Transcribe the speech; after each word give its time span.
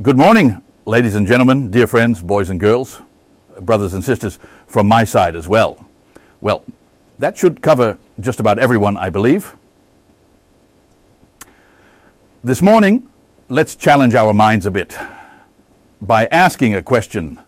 Good 0.00 0.16
morning, 0.16 0.62
ladies 0.86 1.16
and 1.16 1.26
gentlemen, 1.26 1.72
dear 1.72 1.88
friends, 1.88 2.22
boys 2.22 2.50
and 2.50 2.60
girls, 2.60 3.02
brothers 3.62 3.94
and 3.94 4.04
sisters, 4.04 4.38
from 4.68 4.86
my 4.86 5.02
side 5.02 5.34
as 5.34 5.48
well. 5.48 5.88
Well, 6.40 6.62
that 7.18 7.36
should 7.36 7.60
cover 7.62 7.98
just 8.20 8.38
about 8.38 8.60
everyone, 8.60 8.96
I 8.96 9.10
believe. 9.10 9.56
This 12.44 12.62
morning, 12.62 13.08
let's 13.48 13.74
challenge 13.74 14.14
our 14.14 14.32
minds 14.32 14.66
a 14.66 14.70
bit 14.70 14.96
by 16.00 16.26
asking 16.26 16.76
a 16.76 16.82
question 16.82 17.40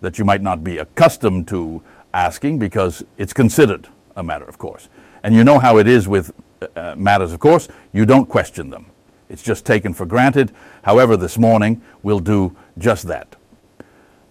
that 0.00 0.18
you 0.18 0.24
might 0.24 0.40
not 0.40 0.64
be 0.64 0.78
accustomed 0.78 1.48
to 1.48 1.82
asking 2.14 2.58
because 2.58 3.04
it's 3.18 3.34
considered 3.34 3.88
a 4.16 4.22
matter 4.22 4.46
of 4.46 4.56
course. 4.56 4.88
And 5.22 5.34
you 5.34 5.44
know 5.44 5.58
how 5.58 5.76
it 5.76 5.86
is 5.86 6.08
with 6.08 6.32
uh, 6.74 6.94
matters 6.96 7.34
of 7.34 7.40
course, 7.40 7.68
you 7.92 8.06
don't 8.06 8.26
question 8.26 8.70
them. 8.70 8.86
It's 9.30 9.42
just 9.42 9.64
taken 9.64 9.94
for 9.94 10.04
granted. 10.04 10.52
However, 10.82 11.16
this 11.16 11.38
morning 11.38 11.80
we'll 12.02 12.20
do 12.20 12.54
just 12.76 13.06
that. 13.06 13.36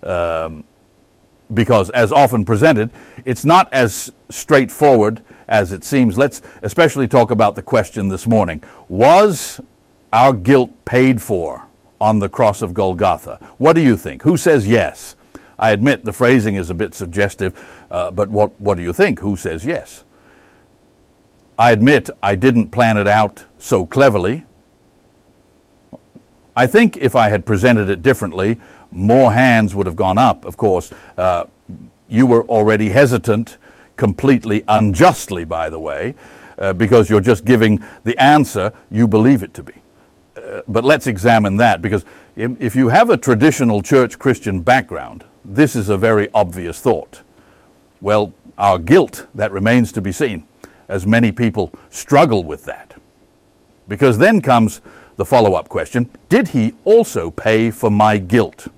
Um, 0.04 0.64
because, 1.54 1.90
as 1.92 2.12
often 2.12 2.46
presented, 2.46 2.92
it's 3.26 3.44
not 3.44 3.74
as 3.74 4.12
straightforward 4.30 5.22
as 5.48 5.72
it 5.72 5.84
seems. 5.84 6.18
Let's 6.18 6.42
especially 6.62 7.08
talk 7.08 7.32
about 7.32 7.56
the 7.56 7.64
question 7.64 8.10
this 8.10 8.28
morning 8.28 8.64
Was 8.88 9.60
our 10.14 10.34
guilt 10.34 10.72
paid 10.86 11.22
for 11.22 11.66
on 12.00 12.20
the 12.20 12.30
cross 12.30 12.62
of 12.62 12.74
Golgotha? 12.74 13.40
What 13.58 13.74
do 13.74 13.82
you 13.82 13.98
think? 13.98 14.22
Who 14.24 14.38
says 14.38 14.68
yes? 14.68 15.16
I 15.58 15.72
admit 15.72 16.06
the 16.06 16.14
phrasing 16.14 16.56
is 16.56 16.70
a 16.70 16.74
bit 16.74 16.94
suggestive, 16.94 17.60
uh, 17.92 18.12
but 18.12 18.30
what, 18.30 18.60
what 18.62 18.76
do 18.76 18.84
you 18.84 18.94
think? 18.94 19.20
Who 19.20 19.36
says 19.36 19.66
yes? 19.66 20.06
I 21.58 21.72
admit 21.72 22.10
I 22.24 22.36
didn't 22.36 22.70
plan 22.70 22.96
it 22.96 23.08
out 23.08 23.44
so 23.58 23.86
cleverly. 23.86 24.46
I 26.60 26.68
think 26.68 26.98
if 26.98 27.16
I 27.16 27.30
had 27.30 27.46
presented 27.46 27.90
it 27.90 28.02
differently, 28.02 28.58
more 28.92 29.32
hands 29.32 29.74
would 29.74 29.86
have 29.86 29.96
gone 29.96 30.18
up. 30.18 30.44
Of 30.44 30.58
course, 30.58 30.92
uh, 31.18 31.46
you 32.10 32.26
were 32.26 32.44
already 32.48 32.90
hesitant, 32.90 33.56
completely 33.96 34.66
unjustly, 34.68 35.46
by 35.46 35.70
the 35.70 35.80
way, 35.80 36.16
uh, 36.58 36.74
because 36.74 37.10
you're 37.10 37.22
just 37.22 37.46
giving 37.46 37.82
the 38.04 38.18
answer 38.22 38.74
you 38.92 39.08
believe 39.08 39.42
it 39.42 39.54
to 39.54 39.64
be. 39.64 39.72
Uh, 40.36 40.62
but 40.68 40.84
let's 40.84 41.08
examine 41.08 41.56
that 41.56 41.82
because 41.82 42.04
if 42.36 42.76
you 42.76 42.90
have 42.90 43.10
a 43.10 43.16
traditional 43.16 43.82
church 43.82 44.20
Christian 44.20 44.60
background, 44.60 45.24
this 45.46 45.78
is 45.78 45.88
a 45.88 45.98
very 45.98 46.28
obvious 46.34 46.82
thought. 46.82 47.22
Well, 48.02 48.34
our 48.58 48.80
guilt, 48.80 49.28
that 49.34 49.54
remains 49.54 49.94
to 49.94 50.02
be 50.02 50.12
seen, 50.12 50.44
as 50.90 51.08
many 51.08 51.32
people 51.32 51.72
struggle 51.90 52.44
with 52.44 52.66
that. 52.66 52.96
Because 53.88 54.18
then 54.18 54.42
comes 54.42 54.82
the 55.20 55.26
follow 55.26 55.54
up 55.54 55.68
question 55.68 56.10
Did 56.30 56.48
he 56.50 56.74
also 56.86 57.30
pay 57.30 57.72
for 57.72 57.92
my 57.92 58.18
guilt? 58.18 58.70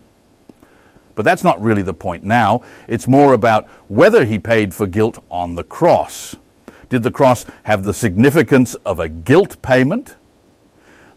But 1.13 1.23
that's 1.23 1.43
not 1.43 1.61
really 1.61 1.83
the 1.83 1.93
point 1.93 2.23
now. 2.23 2.63
It's 2.87 3.07
more 3.07 3.33
about 3.33 3.67
whether 3.89 4.25
he 4.25 4.39
paid 4.39 4.73
for 4.73 4.87
guilt 4.87 5.23
on 5.29 5.53
the 5.53 5.63
cross. 5.63 6.35
Did 6.89 7.03
the 7.03 7.11
cross 7.11 7.45
have 7.63 7.83
the 7.83 7.93
significance 7.93 8.73
of 8.85 8.99
a 8.99 9.07
guilt 9.07 9.61
payment? 9.61 10.15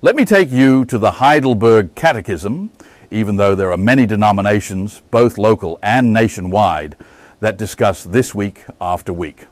Let 0.03 0.14
me 0.14 0.27
take 0.27 0.50
you 0.50 0.84
to 0.86 0.98
the 0.98 1.12
Heidelberg 1.12 1.94
Catechism, 1.94 2.70
even 3.11 3.36
though 3.36 3.55
there 3.55 3.72
are 3.72 3.78
many 3.78 4.05
denominations, 4.05 5.00
both 5.11 5.38
local 5.38 5.78
and 5.83 6.12
nationwide, 6.12 6.97
that 7.41 7.56
discuss 7.56 8.05
this 8.05 8.34
week 8.34 8.64
after 8.78 9.12
week. 9.12 9.47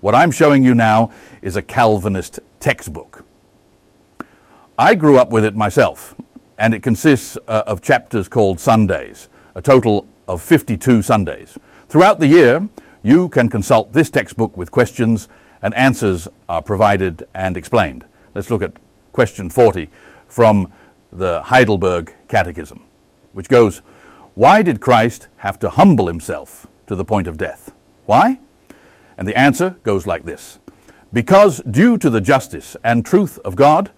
What 0.00 0.16
I'm 0.16 0.32
showing 0.32 0.64
you 0.64 0.74
now 0.74 1.12
is 1.40 1.54
a 1.54 1.62
Calvinist 1.62 2.40
textbook. 2.58 3.27
I 4.80 4.94
grew 4.94 5.18
up 5.18 5.30
with 5.30 5.44
it 5.44 5.56
myself, 5.56 6.14
and 6.56 6.72
it 6.72 6.84
consists 6.84 7.36
uh, 7.48 7.64
of 7.66 7.82
chapters 7.82 8.28
called 8.28 8.60
Sundays 8.60 9.28
a 9.56 9.60
total 9.60 10.06
of 10.28 10.40
52 10.40 11.02
Sundays. 11.02 11.58
Throughout 11.88 12.20
the 12.20 12.28
year, 12.28 12.68
you 13.02 13.28
can 13.30 13.48
consult 13.48 13.92
this 13.92 14.08
textbook 14.08 14.56
with 14.56 14.70
questions, 14.70 15.28
and 15.62 15.74
answers 15.74 16.28
are 16.48 16.62
provided 16.62 17.26
and 17.34 17.56
explained. 17.56 18.04
Let's 18.36 18.50
look 18.50 18.62
at 18.62 18.74
question 19.10 19.50
40 19.50 19.90
from 20.28 20.72
the 21.12 21.42
Heidelberg 21.42 22.14
Catechism, 22.28 22.80
which 23.32 23.48
goes 23.48 23.78
Why 24.34 24.62
did 24.62 24.80
Christ 24.80 25.26
have 25.38 25.58
to 25.58 25.70
humble 25.70 26.06
himself 26.06 26.68
to 26.86 26.94
the 26.94 27.04
point 27.04 27.26
of 27.26 27.36
death? 27.36 27.72
Why? 28.06 28.38
And 29.16 29.26
the 29.26 29.36
answer 29.36 29.70
goes 29.82 30.06
like 30.06 30.24
this 30.24 30.60
Because, 31.12 31.62
due 31.68 31.98
to 31.98 32.10
the 32.10 32.20
justice 32.20 32.76
and 32.84 33.04
truth 33.04 33.40
of 33.44 33.56
God, 33.56 33.90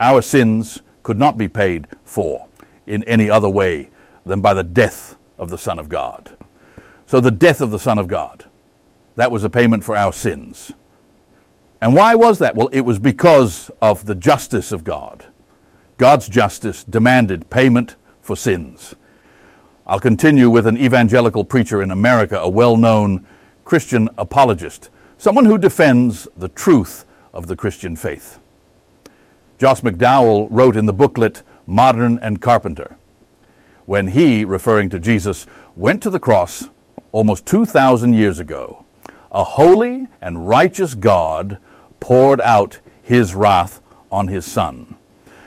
our 0.00 0.22
sins 0.22 0.82
could 1.02 1.18
not 1.18 1.38
be 1.38 1.48
paid 1.48 1.86
for 2.04 2.46
in 2.86 3.02
any 3.04 3.30
other 3.30 3.48
way 3.48 3.90
than 4.24 4.40
by 4.40 4.54
the 4.54 4.62
death 4.62 5.16
of 5.38 5.50
the 5.50 5.58
Son 5.58 5.78
of 5.78 5.88
God. 5.88 6.36
So, 7.06 7.20
the 7.20 7.30
death 7.30 7.60
of 7.60 7.70
the 7.70 7.78
Son 7.78 7.98
of 7.98 8.08
God, 8.08 8.44
that 9.16 9.30
was 9.30 9.44
a 9.44 9.50
payment 9.50 9.84
for 9.84 9.96
our 9.96 10.12
sins. 10.12 10.72
And 11.80 11.94
why 11.94 12.14
was 12.14 12.38
that? 12.40 12.54
Well, 12.54 12.68
it 12.72 12.82
was 12.82 12.98
because 12.98 13.70
of 13.80 14.04
the 14.04 14.14
justice 14.14 14.72
of 14.72 14.84
God. 14.84 15.26
God's 15.96 16.28
justice 16.28 16.84
demanded 16.84 17.50
payment 17.50 17.96
for 18.20 18.36
sins. 18.36 18.94
I'll 19.86 20.00
continue 20.00 20.50
with 20.50 20.66
an 20.66 20.76
evangelical 20.76 21.44
preacher 21.44 21.82
in 21.82 21.90
America, 21.90 22.38
a 22.38 22.48
well 22.48 22.76
known 22.76 23.26
Christian 23.64 24.08
apologist, 24.18 24.90
someone 25.16 25.46
who 25.46 25.56
defends 25.56 26.28
the 26.36 26.48
truth 26.48 27.04
of 27.32 27.46
the 27.46 27.56
Christian 27.56 27.96
faith. 27.96 28.38
Josh 29.58 29.80
McDowell 29.80 30.46
wrote 30.50 30.76
in 30.76 30.86
the 30.86 30.92
booklet 30.92 31.42
More 31.66 31.92
Than 31.92 32.18
a 32.22 32.38
Carpenter 32.38 32.96
when 33.86 34.08
he, 34.08 34.44
referring 34.44 34.88
to 34.90 35.00
Jesus, 35.00 35.46
went 35.74 36.00
to 36.04 36.10
the 36.10 36.20
cross 36.20 36.68
almost 37.10 37.44
2,000 37.46 38.12
years 38.12 38.38
ago, 38.38 38.84
a 39.32 39.42
holy 39.42 40.06
and 40.20 40.48
righteous 40.48 40.94
God 40.94 41.58
poured 41.98 42.40
out 42.42 42.78
his 43.02 43.34
wrath 43.34 43.80
on 44.12 44.28
his 44.28 44.44
Son. 44.44 44.94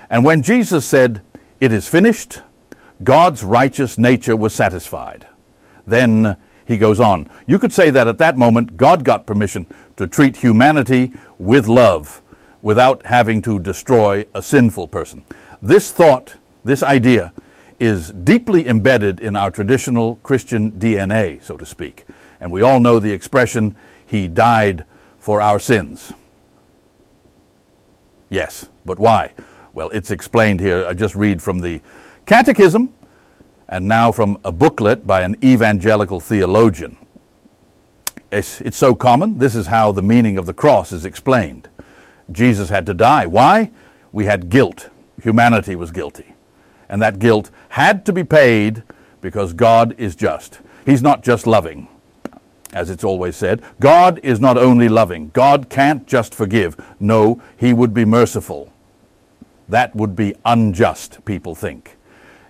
And 0.09 0.25
when 0.25 0.41
Jesus 0.41 0.85
said, 0.85 1.21
It 1.61 1.71
is 1.71 1.87
finished, 1.87 2.41
God's 3.03 3.43
righteous 3.43 3.97
nature 3.97 4.35
was 4.35 4.53
satisfied. 4.53 5.25
Then 5.87 6.35
he 6.65 6.77
goes 6.77 6.99
on. 6.99 7.29
You 7.47 7.59
could 7.59 7.71
say 7.71 7.91
that 7.91 8.07
at 8.07 8.17
that 8.17 8.37
moment, 8.37 8.75
God 8.75 9.05
got 9.05 9.25
permission 9.25 9.67
to 9.95 10.05
treat 10.05 10.37
humanity 10.37 11.13
with 11.37 11.67
love 11.67 12.21
without 12.61 13.05
having 13.05 13.41
to 13.41 13.59
destroy 13.59 14.25
a 14.33 14.41
sinful 14.41 14.87
person. 14.87 15.23
This 15.61 15.91
thought, 15.91 16.35
this 16.63 16.83
idea, 16.83 17.33
is 17.79 18.11
deeply 18.11 18.67
embedded 18.67 19.19
in 19.19 19.35
our 19.35 19.49
traditional 19.49 20.17
Christian 20.17 20.71
DNA, 20.73 21.41
so 21.43 21.57
to 21.57 21.65
speak. 21.65 22.05
And 22.39 22.51
we 22.51 22.61
all 22.61 22.79
know 22.79 22.99
the 22.99 23.11
expression, 23.11 23.75
He 24.05 24.27
died 24.27 24.85
for 25.19 25.41
our 25.41 25.59
sins. 25.59 26.13
Yes, 28.29 28.69
but 28.85 28.99
why? 28.99 29.33
Well, 29.73 29.89
it's 29.89 30.11
explained 30.11 30.59
here. 30.59 30.85
I 30.85 30.93
just 30.93 31.15
read 31.15 31.41
from 31.41 31.59
the 31.59 31.81
Catechism 32.25 32.93
and 33.67 33.87
now 33.87 34.11
from 34.11 34.37
a 34.43 34.51
booklet 34.51 35.07
by 35.07 35.21
an 35.21 35.35
evangelical 35.43 36.19
theologian. 36.19 36.97
It's, 38.31 38.61
it's 38.61 38.77
so 38.77 38.95
common. 38.95 39.37
This 39.37 39.55
is 39.55 39.67
how 39.67 39.91
the 39.91 40.01
meaning 40.01 40.37
of 40.37 40.45
the 40.45 40.53
cross 40.53 40.91
is 40.91 41.03
explained. 41.03 41.67
Jesus 42.31 42.69
had 42.69 42.85
to 42.85 42.93
die. 42.93 43.25
Why? 43.25 43.71
We 44.11 44.25
had 44.25 44.49
guilt. 44.49 44.89
Humanity 45.21 45.75
was 45.75 45.91
guilty 45.91 46.31
and 46.91 47.01
that 47.01 47.17
guilt 47.17 47.49
had 47.69 48.05
to 48.05 48.13
be 48.13 48.23
paid 48.23 48.83
because 49.21 49.53
God 49.53 49.95
is 49.97 50.15
just. 50.15 50.59
He's 50.85 51.01
not 51.01 51.23
just 51.23 51.47
loving, 51.47 51.87
as 52.73 52.89
it's 52.89 53.05
always 53.05 53.35
said. 53.37 53.63
God 53.79 54.19
is 54.21 54.39
not 54.39 54.57
only 54.57 54.89
loving, 54.89 55.31
God 55.33 55.69
can't 55.69 56.05
just 56.05 56.35
forgive. 56.35 56.75
No, 56.99 57.41
He 57.57 57.73
would 57.73 57.93
be 57.93 58.05
merciful. 58.05 58.71
That 59.69 59.95
would 59.95 60.17
be 60.17 60.35
unjust, 60.43 61.23
people 61.23 61.55
think. 61.55 61.95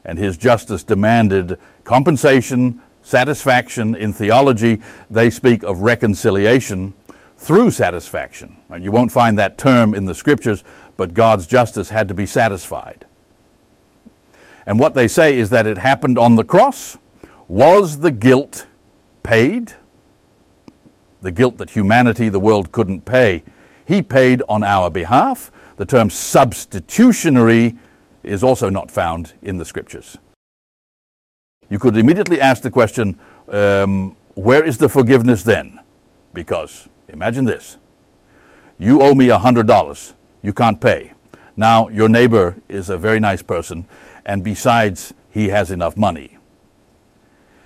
And 0.03 0.17
His 0.17 0.37
justice 0.37 0.83
demanded 0.83 1.59
compensation, 1.83 2.81
satisfaction. 3.03 3.93
In 3.93 4.11
theology, 4.11 4.81
they 5.11 5.29
speak 5.29 5.61
of 5.61 5.81
reconciliation 5.81 6.95
through 7.41 7.71
satisfaction. 7.71 8.55
And 8.69 8.83
you 8.83 8.91
won't 8.91 9.11
find 9.11 9.37
that 9.39 9.57
term 9.57 9.95
in 9.95 10.05
the 10.05 10.13
scriptures, 10.13 10.63
but 10.95 11.15
God's 11.15 11.47
justice 11.47 11.89
had 11.89 12.07
to 12.07 12.13
be 12.13 12.27
satisfied. 12.27 13.07
And 14.67 14.79
what 14.79 14.93
they 14.93 15.07
say 15.07 15.39
is 15.39 15.49
that 15.49 15.65
it 15.65 15.79
happened 15.79 16.19
on 16.19 16.35
the 16.35 16.43
cross. 16.43 16.99
Was 17.47 17.99
the 17.99 18.11
guilt 18.11 18.67
paid? 19.23 19.73
The 21.23 21.31
guilt 21.31 21.57
that 21.57 21.71
humanity, 21.71 22.29
the 22.29 22.39
world 22.39 22.71
couldn't 22.71 23.05
pay. 23.05 23.43
He 23.87 24.03
paid 24.03 24.43
on 24.47 24.63
our 24.63 24.91
behalf. 24.91 25.51
The 25.77 25.85
term 25.85 26.11
substitutionary 26.11 27.75
is 28.21 28.43
also 28.43 28.69
not 28.69 28.91
found 28.91 29.33
in 29.41 29.57
the 29.57 29.65
scriptures. 29.65 30.15
You 31.69 31.79
could 31.79 31.97
immediately 31.97 32.39
ask 32.39 32.61
the 32.61 32.69
question 32.69 33.19
um, 33.47 34.15
where 34.35 34.63
is 34.63 34.77
the 34.77 34.89
forgiveness 34.89 35.41
then? 35.41 35.79
Because 36.33 36.87
imagine 37.11 37.45
this 37.45 37.77
you 38.77 39.01
owe 39.01 39.13
me 39.13 39.27
$100, 39.27 40.13
you 40.41 40.53
can't 40.53 40.81
pay. 40.81 41.13
Now, 41.55 41.87
your 41.89 42.09
neighbor 42.09 42.55
is 42.67 42.89
a 42.89 42.97
very 42.97 43.19
nice 43.19 43.43
person, 43.43 43.85
and 44.25 44.43
besides, 44.43 45.13
he 45.29 45.49
has 45.49 45.69
enough 45.69 45.95
money. 45.95 46.39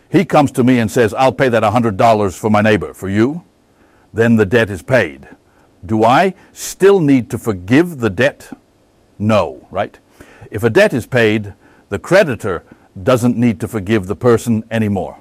He 0.09 0.25
comes 0.25 0.51
to 0.53 0.63
me 0.63 0.80
and 0.80 0.92
says, 0.92 1.13
I'll 1.13 1.31
pay 1.31 1.50
that 1.50 1.63
$100 1.63 2.38
for 2.38 2.50
my 2.50 2.62
neighbor. 2.62 2.94
For 2.94 3.09
you? 3.09 3.44
Then 4.13 4.36
the 4.36 4.45
debt 4.45 4.69
is 4.69 4.81
paid. 4.81 5.27
Do 5.86 6.03
I 6.03 6.33
still 6.51 7.00
need 7.00 7.30
to 7.31 7.38
forgive 7.38 8.00
the 8.00 8.09
debt? 8.09 8.57
No, 9.18 9.68
right? 9.71 9.97
If 10.51 10.63
a 10.63 10.69
debt 10.69 10.94
is 10.94 11.06
paid, 11.06 11.53
the 11.89 12.00
creditor 12.00 12.63
doesn't 13.03 13.38
need 13.38 13.59
to 13.62 13.68
forgive 13.68 14.07
the 14.07 14.15
person 14.15 14.63
anymore, 14.71 15.18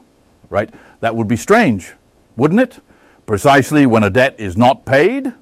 right? 0.50 0.72
That 1.00 1.14
would 1.14 1.28
be 1.28 1.36
strange, 1.36 1.92
wouldn't 2.36 2.60
it? 2.60 2.80
Precisely 3.26 3.86
when 3.86 4.04
a 4.04 4.10
debt 4.10 4.34
is 4.38 4.56
not 4.56 4.84
paid, 4.84 5.32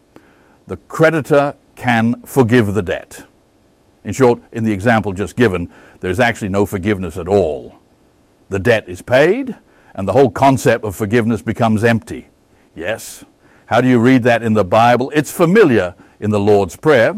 the 0.66 0.76
creditor 0.76 1.56
can 1.74 2.22
forgive 2.22 2.74
the 2.74 2.82
debt. 2.82 3.26
In 4.04 4.12
short, 4.12 4.40
in 4.52 4.64
the 4.64 4.72
example 4.72 5.12
just 5.12 5.36
given, 5.36 5.70
there's 6.00 6.20
actually 6.20 6.48
no 6.48 6.66
forgiveness 6.66 7.16
at 7.16 7.28
all. 7.28 7.78
The 8.48 8.58
debt 8.58 8.88
is 8.88 9.02
paid, 9.02 9.56
and 9.94 10.06
the 10.06 10.12
whole 10.12 10.30
concept 10.30 10.84
of 10.84 10.94
forgiveness 10.94 11.42
becomes 11.42 11.84
empty. 11.84 12.28
Yes. 12.74 13.24
How 13.66 13.80
do 13.80 13.88
you 13.88 13.98
read 13.98 14.22
that 14.24 14.42
in 14.42 14.54
the 14.54 14.64
Bible? 14.64 15.10
It's 15.14 15.32
familiar 15.32 15.94
in 16.20 16.30
the 16.30 16.40
Lord's 16.40 16.76
Prayer, 16.76 17.14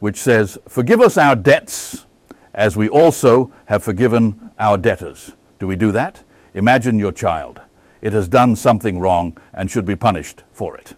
which 0.00 0.16
says, 0.16 0.58
Forgive 0.68 1.00
us 1.00 1.16
our 1.16 1.36
debts 1.36 2.06
as 2.54 2.76
we 2.76 2.88
also 2.88 3.52
have 3.66 3.82
forgiven 3.82 4.50
our 4.58 4.78
debtors. 4.78 5.32
Do 5.58 5.66
we 5.66 5.76
do 5.76 5.92
that? 5.92 6.22
Imagine 6.54 6.98
your 6.98 7.12
child. 7.12 7.60
It 8.02 8.12
has 8.12 8.28
done 8.28 8.56
something 8.56 8.98
wrong 8.98 9.36
and 9.52 9.70
should 9.70 9.84
be 9.84 9.96
punished 9.96 10.42
for 10.52 10.76
it. 10.76 10.94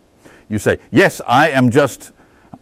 You 0.49 0.59
say, 0.59 0.79
Yes, 0.91 1.21
I 1.27 1.51
am 1.51 1.71
just, 1.71 2.13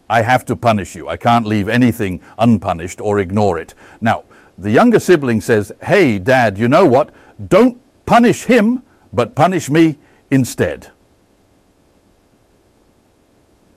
I 0.09 0.21
have 0.21 0.45
to 0.45 0.55
punish 0.55 0.95
you. 0.95 1.07
I 1.07 1.17
can't 1.17 1.45
leave 1.45 1.69
anything 1.69 2.21
unpunished 2.37 3.01
or 3.01 3.19
ignore 3.19 3.57
it. 3.59 3.73
Now, 4.01 4.23
the 4.57 4.71
younger 4.71 4.99
sibling 4.99 5.41
says, 5.41 5.71
Hey, 5.83 6.19
Dad, 6.19 6.57
you 6.57 6.67
know 6.67 6.85
what? 6.85 7.13
Don't 7.47 7.79
punish 8.05 8.45
him, 8.45 8.83
but 9.13 9.35
punish 9.35 9.69
me 9.69 9.97
instead. 10.31 10.91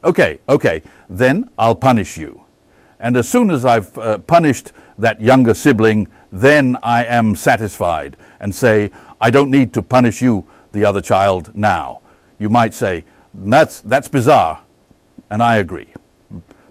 Okay, 0.03 0.39
okay, 0.49 0.83
then 1.09 1.51
I'll 1.59 1.75
punish 1.75 2.17
you. 2.17 2.45
And 3.01 3.17
as 3.17 3.29
soon 3.29 3.51
as 3.51 3.65
I've 3.65 3.97
uh, 3.99 4.19
punished 4.19 4.73
that 4.99 5.21
younger 5.21 5.55
sibling, 5.55 6.09
then 6.31 6.77
I 6.83 7.05
am 7.05 7.35
satisfied 7.35 8.17
and 8.39 8.55
say, 8.55 8.91
I 9.21 9.31
don't 9.31 9.51
need 9.51 9.73
to 9.75 9.83
punish 9.83 10.23
you, 10.23 10.47
the 10.73 10.85
other 10.85 11.01
child, 11.01 11.51
now. 11.57 12.01
You 12.39 12.49
might 12.49 12.75
say, 12.75 13.05
that's, 13.35 13.81
that's 13.81 14.09
bizarre, 14.09 14.63
and 15.31 15.43
I 15.43 15.57
agree. 15.57 15.89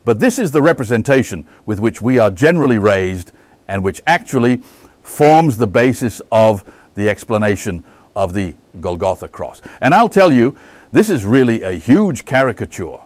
But 0.06 0.20
this 0.20 0.40
is 0.40 0.52
the 0.52 0.62
representation 0.62 1.46
with 1.66 1.80
which 1.80 2.02
we 2.02 2.20
are 2.20 2.32
generally 2.32 2.78
raised 2.78 3.32
and 3.68 3.84
which 3.84 4.02
actually 4.08 4.62
forms 5.04 5.58
the 5.58 5.68
basis 5.68 6.22
of 6.32 6.64
the 6.96 7.10
explanation 7.10 7.84
of 8.16 8.34
the 8.34 8.56
Golgotha 8.80 9.28
cross. 9.28 9.62
And 9.82 9.94
I'll 9.94 10.10
tell 10.10 10.32
you, 10.32 10.58
this 10.92 11.10
is 11.10 11.26
really 11.26 11.62
a 11.62 11.74
huge 11.74 12.26
caricature. 12.26 13.00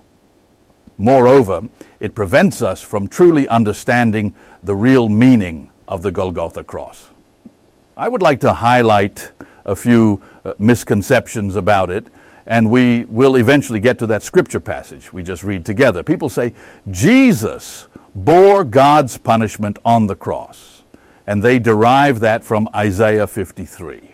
Moreover, 0.97 1.63
it 2.03 2.13
prevents 2.13 2.61
us 2.61 2.81
from 2.81 3.07
truly 3.07 3.47
understanding 3.47 4.35
the 4.61 4.75
real 4.75 5.07
meaning 5.07 5.71
of 5.87 6.01
the 6.01 6.11
Golgotha 6.11 6.61
cross. 6.61 7.09
I 7.95 8.09
would 8.09 8.21
like 8.21 8.41
to 8.41 8.51
highlight 8.51 9.31
a 9.63 9.73
few 9.73 10.21
uh, 10.43 10.53
misconceptions 10.59 11.55
about 11.55 11.89
it, 11.89 12.07
and 12.45 12.69
we 12.69 13.05
will 13.05 13.37
eventually 13.37 13.79
get 13.79 13.99
to 13.99 14.07
that 14.07 14.21
scripture 14.21 14.59
passage 14.59 15.13
we 15.13 15.23
just 15.23 15.45
read 15.45 15.65
together. 15.65 16.03
People 16.03 16.27
say, 16.27 16.53
Jesus 16.91 17.87
bore 18.13 18.65
God's 18.65 19.17
punishment 19.17 19.79
on 19.85 20.07
the 20.07 20.15
cross, 20.15 20.83
and 21.25 21.41
they 21.41 21.57
derive 21.57 22.19
that 22.19 22.43
from 22.43 22.67
Isaiah 22.75 23.27
53. 23.27 24.11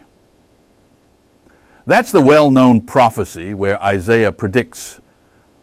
That's 1.87 2.11
the 2.11 2.21
well 2.21 2.51
known 2.51 2.81
prophecy 2.81 3.55
where 3.55 3.81
Isaiah 3.81 4.31
predicts 4.31 5.01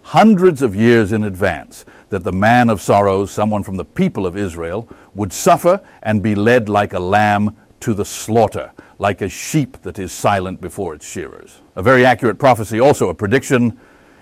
hundreds 0.06 0.62
of 0.62 0.76
years 0.76 1.10
in 1.10 1.24
advance 1.24 1.84
that 2.10 2.22
the 2.22 2.32
man 2.32 2.70
of 2.70 2.80
sorrows, 2.80 3.28
someone 3.28 3.64
from 3.64 3.76
the 3.76 3.84
people 3.84 4.24
of 4.24 4.36
Israel, 4.36 4.88
would 5.16 5.32
suffer 5.32 5.80
and 6.00 6.22
be 6.22 6.32
led 6.32 6.68
like 6.68 6.92
a 6.92 6.98
lamb 6.98 7.56
to 7.80 7.92
the 7.92 8.04
slaughter, 8.04 8.70
like 9.00 9.20
a 9.20 9.28
sheep 9.28 9.82
that 9.82 9.98
is 9.98 10.12
silent 10.12 10.60
before 10.60 10.94
its 10.94 11.04
shearers. 11.04 11.60
A 11.74 11.82
very 11.82 12.06
accurate 12.06 12.38
prophecy, 12.38 12.78
also 12.78 13.08
a 13.08 13.14
prediction, 13.14 13.76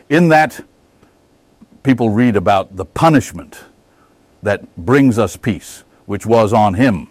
in 0.09 0.29
that 0.29 0.65
people 1.83 2.09
read 2.09 2.35
about 2.35 2.77
the 2.77 2.87
punishment 2.87 3.65
that 4.43 4.75
brings 4.77 5.19
us 5.19 5.37
peace, 5.37 5.85
which 6.07 6.25
was 6.25 6.55
on 6.55 6.75
him. 6.75 7.09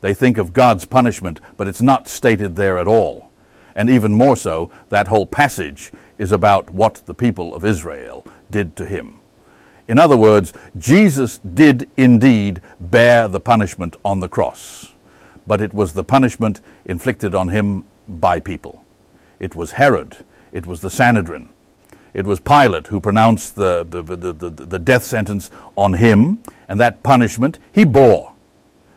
They 0.00 0.14
think 0.14 0.38
of 0.38 0.54
God's 0.54 0.86
punishment, 0.86 1.38
but 1.58 1.68
it's 1.68 1.82
not 1.82 2.08
stated 2.08 2.56
there 2.56 2.78
at 2.78 2.88
all. 2.88 3.30
And 3.74 3.90
even 3.90 4.14
more 4.14 4.36
so, 4.36 4.70
that 4.88 5.08
whole 5.08 5.26
passage 5.26 5.92
is 6.18 6.32
about 6.32 6.70
what 6.70 7.02
the 7.06 7.14
people 7.14 7.54
of 7.54 7.64
Israel 7.64 8.26
did 8.50 8.76
to 8.76 8.86
him. 8.86 9.20
In 9.88 9.98
other 9.98 10.16
words, 10.16 10.52
Jesus 10.76 11.38
did 11.38 11.88
indeed 11.96 12.60
bear 12.80 13.28
the 13.28 13.40
punishment 13.40 13.96
on 14.04 14.20
the 14.20 14.28
cross, 14.28 14.92
but 15.46 15.60
it 15.60 15.72
was 15.72 15.92
the 15.92 16.04
punishment 16.04 16.60
inflicted 16.84 17.34
on 17.34 17.48
him 17.48 17.84
by 18.08 18.40
people. 18.40 18.84
It 19.38 19.54
was 19.54 19.72
Herod, 19.72 20.18
it 20.52 20.66
was 20.66 20.80
the 20.80 20.90
Sanhedrin, 20.90 21.50
it 22.14 22.24
was 22.24 22.40
Pilate 22.40 22.86
who 22.86 22.98
pronounced 23.00 23.56
the, 23.56 23.86
the, 23.88 24.02
the, 24.02 24.32
the, 24.32 24.50
the 24.50 24.78
death 24.78 25.04
sentence 25.04 25.50
on 25.76 25.92
him, 25.92 26.42
and 26.66 26.80
that 26.80 27.02
punishment 27.02 27.58
he 27.72 27.84
bore. 27.84 28.32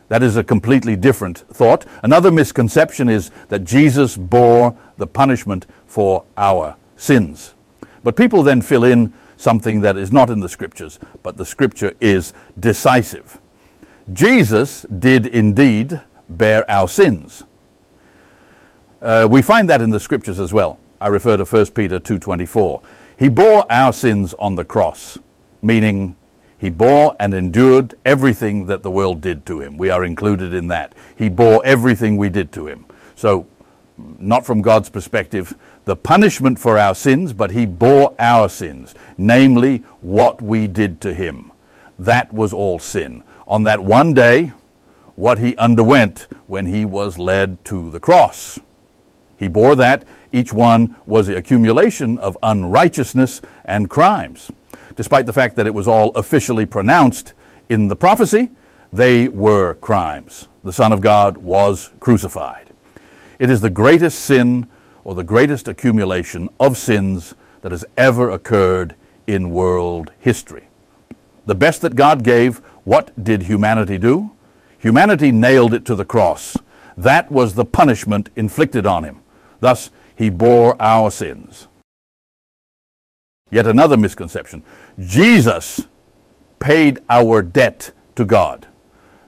That 0.08 0.22
is 0.24 0.36
a 0.36 0.42
completely 0.42 0.96
different 0.96 1.38
thought. 1.52 1.84
Another 2.02 2.32
misconception 2.32 3.08
is 3.08 3.30
that 3.48 3.64
Jesus 3.64 4.16
bore 4.16 4.74
the 4.96 5.06
punishment 5.06 5.66
for 5.86 6.24
our 6.36 6.76
sins. 7.00 7.54
But 8.04 8.14
people 8.14 8.42
then 8.42 8.60
fill 8.60 8.84
in 8.84 9.12
something 9.36 9.80
that 9.80 9.96
is 9.96 10.12
not 10.12 10.30
in 10.30 10.40
the 10.40 10.48
scriptures, 10.48 10.98
but 11.22 11.36
the 11.36 11.46
scripture 11.46 11.94
is 12.00 12.32
decisive. 12.58 13.40
Jesus 14.12 14.82
did 14.82 15.26
indeed 15.26 16.00
bear 16.28 16.68
our 16.70 16.88
sins. 16.88 17.44
Uh, 19.00 19.26
we 19.30 19.40
find 19.40 19.68
that 19.70 19.80
in 19.80 19.90
the 19.90 20.00
scriptures 20.00 20.38
as 20.38 20.52
well. 20.52 20.78
I 21.00 21.08
refer 21.08 21.38
to 21.38 21.46
1 21.46 21.74
Peter 21.74 21.98
2:24. 21.98 22.82
He 23.18 23.28
bore 23.28 23.64
our 23.70 23.92
sins 23.92 24.34
on 24.38 24.56
the 24.56 24.64
cross, 24.64 25.18
meaning 25.62 26.16
he 26.58 26.68
bore 26.68 27.16
and 27.18 27.32
endured 27.32 27.94
everything 28.04 28.66
that 28.66 28.82
the 28.82 28.90
world 28.90 29.22
did 29.22 29.46
to 29.46 29.60
him. 29.60 29.78
We 29.78 29.88
are 29.88 30.04
included 30.04 30.52
in 30.52 30.68
that. 30.68 30.94
He 31.16 31.30
bore 31.30 31.64
everything 31.64 32.18
we 32.18 32.28
did 32.28 32.52
to 32.52 32.66
him. 32.66 32.84
So, 33.14 33.46
not 34.18 34.44
from 34.44 34.60
God's 34.60 34.90
perspective, 34.90 35.54
the 35.84 35.96
punishment 35.96 36.58
for 36.58 36.78
our 36.78 36.94
sins, 36.94 37.32
but 37.32 37.50
he 37.50 37.66
bore 37.66 38.14
our 38.18 38.48
sins, 38.48 38.94
namely 39.16 39.78
what 40.00 40.40
we 40.42 40.66
did 40.66 41.00
to 41.00 41.14
him. 41.14 41.52
That 41.98 42.32
was 42.32 42.52
all 42.52 42.78
sin. 42.78 43.22
On 43.46 43.64
that 43.64 43.82
one 43.82 44.14
day, 44.14 44.52
what 45.16 45.38
he 45.38 45.56
underwent 45.56 46.26
when 46.46 46.66
he 46.66 46.84
was 46.84 47.18
led 47.18 47.62
to 47.66 47.90
the 47.90 48.00
cross. 48.00 48.58
He 49.38 49.48
bore 49.48 49.76
that. 49.76 50.04
Each 50.32 50.52
one 50.52 50.96
was 51.06 51.26
the 51.26 51.36
accumulation 51.36 52.18
of 52.18 52.38
unrighteousness 52.42 53.42
and 53.64 53.90
crimes. 53.90 54.50
Despite 54.96 55.26
the 55.26 55.32
fact 55.32 55.56
that 55.56 55.66
it 55.66 55.74
was 55.74 55.88
all 55.88 56.10
officially 56.10 56.66
pronounced 56.66 57.32
in 57.68 57.88
the 57.88 57.96
prophecy, 57.96 58.50
they 58.92 59.28
were 59.28 59.74
crimes. 59.74 60.48
The 60.64 60.72
Son 60.72 60.92
of 60.92 61.00
God 61.00 61.36
was 61.38 61.90
crucified. 62.00 62.70
It 63.38 63.50
is 63.50 63.60
the 63.60 63.70
greatest 63.70 64.20
sin 64.20 64.68
or 65.10 65.16
the 65.16 65.24
greatest 65.24 65.66
accumulation 65.66 66.48
of 66.60 66.76
sins 66.76 67.34
that 67.62 67.72
has 67.72 67.84
ever 67.96 68.30
occurred 68.30 68.94
in 69.26 69.50
world 69.50 70.12
history. 70.20 70.68
The 71.46 71.54
best 71.56 71.80
that 71.80 71.96
God 71.96 72.22
gave, 72.22 72.58
what 72.84 73.10
did 73.20 73.42
humanity 73.42 73.98
do? 73.98 74.30
Humanity 74.78 75.32
nailed 75.32 75.74
it 75.74 75.84
to 75.86 75.96
the 75.96 76.04
cross. 76.04 76.56
That 76.96 77.28
was 77.28 77.54
the 77.54 77.64
punishment 77.64 78.28
inflicted 78.36 78.86
on 78.86 79.02
him. 79.02 79.20
Thus, 79.58 79.90
he 80.14 80.30
bore 80.30 80.80
our 80.80 81.10
sins. 81.10 81.66
Yet 83.50 83.66
another 83.66 83.96
misconception 83.96 84.62
Jesus 84.96 85.88
paid 86.60 87.00
our 87.10 87.42
debt 87.42 87.90
to 88.14 88.24
God. 88.24 88.68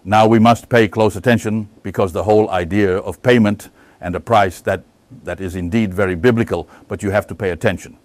Now 0.04 0.28
we 0.28 0.38
must 0.38 0.68
pay 0.68 0.86
close 0.86 1.16
attention 1.16 1.68
because 1.82 2.12
the 2.12 2.22
whole 2.22 2.50
idea 2.50 2.98
of 2.98 3.20
payment 3.24 3.70
and 4.00 4.14
a 4.14 4.20
price 4.20 4.60
that 4.60 4.84
that 5.24 5.40
is 5.40 5.56
indeed 5.56 5.94
very 5.94 6.14
biblical, 6.14 6.68
but 6.88 7.02
you 7.02 7.10
have 7.10 7.26
to 7.28 7.34
pay 7.34 7.50
attention. 7.50 7.98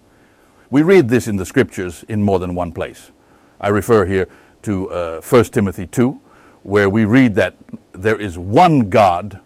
We 0.70 0.82
read 0.82 1.08
this 1.08 1.28
in 1.28 1.36
the 1.36 1.46
scriptures 1.46 2.04
in 2.08 2.22
more 2.22 2.38
than 2.38 2.54
one 2.54 2.72
place. 2.72 3.10
I 3.60 3.68
refer 3.68 4.04
here 4.04 4.28
to 4.62 4.90
uh, 4.90 5.20
1 5.20 5.44
Timothy 5.44 5.86
2, 5.86 6.20
where 6.62 6.90
we 6.90 7.04
read 7.04 7.34
that 7.36 7.54
there 7.92 8.20
is 8.20 8.38
one 8.38 8.90
God, 8.90 9.40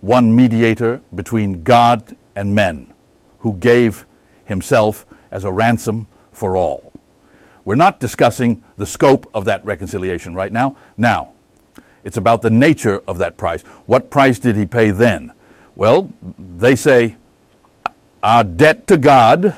one 0.00 0.34
mediator 0.34 1.00
between 1.14 1.62
God 1.62 2.16
and 2.36 2.54
men, 2.54 2.92
who 3.40 3.54
gave 3.54 4.06
himself 4.44 5.06
as 5.30 5.44
a 5.44 5.52
ransom 5.52 6.06
for 6.32 6.56
all. 6.56 6.92
We're 7.64 7.74
not 7.74 8.00
discussing 8.00 8.62
the 8.76 8.86
scope 8.86 9.30
of 9.34 9.44
that 9.44 9.64
reconciliation 9.64 10.34
right 10.34 10.52
now. 10.52 10.76
Now, 10.96 11.32
it's 12.04 12.16
about 12.16 12.42
the 12.42 12.50
nature 12.50 13.02
of 13.06 13.18
that 13.18 13.36
price. 13.36 13.62
What 13.86 14.10
price 14.10 14.38
did 14.38 14.56
he 14.56 14.66
pay 14.66 14.90
then? 14.90 15.32
Well, 15.80 16.12
they 16.38 16.76
say 16.76 17.16
our 18.22 18.44
debt 18.44 18.86
to 18.88 18.98
God, 18.98 19.56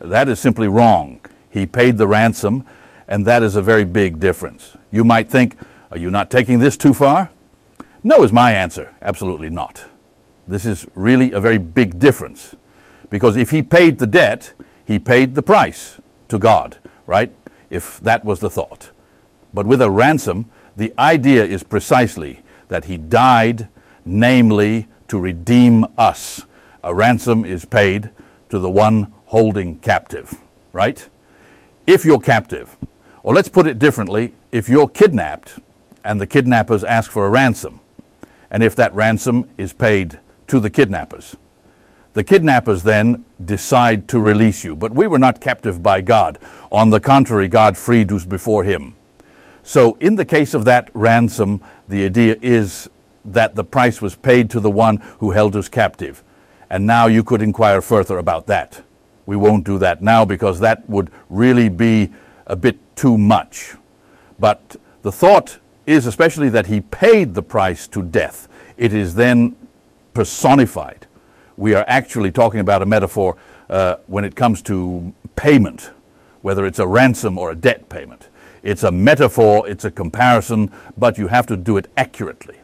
that 0.00 0.28
is 0.28 0.40
simply 0.40 0.66
wrong. 0.66 1.20
He 1.48 1.64
paid 1.64 1.96
the 1.96 2.08
ransom, 2.08 2.66
and 3.06 3.24
that 3.26 3.44
is 3.44 3.54
a 3.54 3.62
very 3.62 3.84
big 3.84 4.18
difference. 4.18 4.76
You 4.90 5.04
might 5.04 5.30
think, 5.30 5.54
are 5.92 5.96
you 5.96 6.10
not 6.10 6.28
taking 6.28 6.58
this 6.58 6.76
too 6.76 6.92
far? 6.92 7.30
No, 8.02 8.24
is 8.24 8.32
my 8.32 8.50
answer. 8.50 8.92
Absolutely 9.00 9.48
not. 9.48 9.84
This 10.48 10.66
is 10.66 10.88
really 10.96 11.30
a 11.30 11.38
very 11.38 11.58
big 11.58 12.00
difference. 12.00 12.56
Because 13.08 13.36
if 13.36 13.50
he 13.50 13.62
paid 13.62 14.00
the 14.00 14.08
debt, 14.08 14.52
he 14.86 14.98
paid 14.98 15.36
the 15.36 15.42
price 15.42 16.00
to 16.30 16.40
God, 16.40 16.78
right? 17.06 17.32
If 17.70 18.00
that 18.00 18.24
was 18.24 18.40
the 18.40 18.50
thought. 18.50 18.90
But 19.54 19.66
with 19.66 19.82
a 19.82 19.88
ransom, 19.88 20.50
the 20.76 20.92
idea 20.98 21.44
is 21.44 21.62
precisely 21.62 22.40
that 22.66 22.86
he 22.86 22.98
died, 22.98 23.68
namely, 24.04 24.88
to 25.08 25.18
redeem 25.18 25.86
us. 25.96 26.42
A 26.84 26.94
ransom 26.94 27.44
is 27.44 27.64
paid 27.64 28.10
to 28.50 28.58
the 28.58 28.70
one 28.70 29.12
holding 29.26 29.78
captive, 29.80 30.38
right? 30.72 31.08
If 31.86 32.04
you're 32.04 32.20
captive, 32.20 32.76
or 33.22 33.34
let's 33.34 33.48
put 33.48 33.66
it 33.66 33.78
differently, 33.78 34.34
if 34.52 34.68
you're 34.68 34.88
kidnapped 34.88 35.58
and 36.04 36.20
the 36.20 36.26
kidnappers 36.26 36.84
ask 36.84 37.10
for 37.10 37.26
a 37.26 37.30
ransom, 37.30 37.80
and 38.50 38.62
if 38.62 38.74
that 38.76 38.94
ransom 38.94 39.48
is 39.58 39.72
paid 39.72 40.18
to 40.46 40.60
the 40.60 40.70
kidnappers, 40.70 41.36
the 42.14 42.24
kidnappers 42.24 42.82
then 42.82 43.24
decide 43.44 44.08
to 44.08 44.18
release 44.18 44.64
you. 44.64 44.74
But 44.74 44.92
we 44.92 45.06
were 45.06 45.18
not 45.18 45.40
captive 45.40 45.82
by 45.82 46.00
God. 46.00 46.38
On 46.72 46.90
the 46.90 47.00
contrary, 47.00 47.48
God 47.48 47.76
freed 47.76 48.10
us 48.12 48.24
before 48.24 48.64
him. 48.64 48.94
So, 49.62 49.98
in 50.00 50.16
the 50.16 50.24
case 50.24 50.54
of 50.54 50.64
that 50.64 50.90
ransom, 50.94 51.60
the 51.86 52.04
idea 52.06 52.36
is 52.40 52.88
that 53.32 53.54
the 53.54 53.64
price 53.64 54.00
was 54.00 54.14
paid 54.14 54.50
to 54.50 54.60
the 54.60 54.70
one 54.70 54.96
who 55.18 55.30
held 55.30 55.56
us 55.56 55.68
captive. 55.68 56.22
And 56.70 56.86
now 56.86 57.06
you 57.06 57.24
could 57.24 57.42
inquire 57.42 57.80
further 57.80 58.18
about 58.18 58.46
that. 58.46 58.82
We 59.26 59.36
won't 59.36 59.64
do 59.64 59.78
that 59.78 60.02
now 60.02 60.24
because 60.24 60.60
that 60.60 60.88
would 60.88 61.10
really 61.28 61.68
be 61.68 62.10
a 62.46 62.56
bit 62.56 62.78
too 62.96 63.18
much. 63.18 63.74
But 64.38 64.76
the 65.02 65.12
thought 65.12 65.58
is 65.86 66.06
especially 66.06 66.48
that 66.50 66.66
he 66.66 66.80
paid 66.80 67.34
the 67.34 67.42
price 67.42 67.88
to 67.88 68.02
death. 68.02 68.48
It 68.76 68.92
is 68.92 69.14
then 69.14 69.56
personified. 70.14 71.06
We 71.56 71.74
are 71.74 71.84
actually 71.88 72.30
talking 72.30 72.60
about 72.60 72.82
a 72.82 72.86
metaphor 72.86 73.36
uh, 73.70 73.96
when 74.06 74.24
it 74.24 74.34
comes 74.34 74.62
to 74.62 75.12
payment, 75.36 75.90
whether 76.42 76.66
it's 76.66 76.78
a 76.78 76.86
ransom 76.86 77.38
or 77.38 77.50
a 77.50 77.54
debt 77.54 77.88
payment. 77.88 78.28
It's 78.62 78.82
a 78.82 78.90
metaphor, 78.90 79.68
it's 79.68 79.84
a 79.84 79.90
comparison, 79.90 80.70
but 80.96 81.18
you 81.18 81.28
have 81.28 81.46
to 81.46 81.56
do 81.56 81.76
it 81.76 81.90
accurately. 81.96 82.56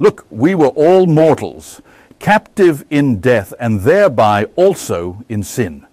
Look, 0.00 0.26
we 0.30 0.54
were 0.54 0.68
all 0.68 1.06
mortals, 1.06 1.82
captive 2.18 2.86
in 2.88 3.20
death, 3.20 3.52
and 3.60 3.82
thereby 3.82 4.44
also 4.56 5.22
in 5.28 5.42
sin. 5.42 5.86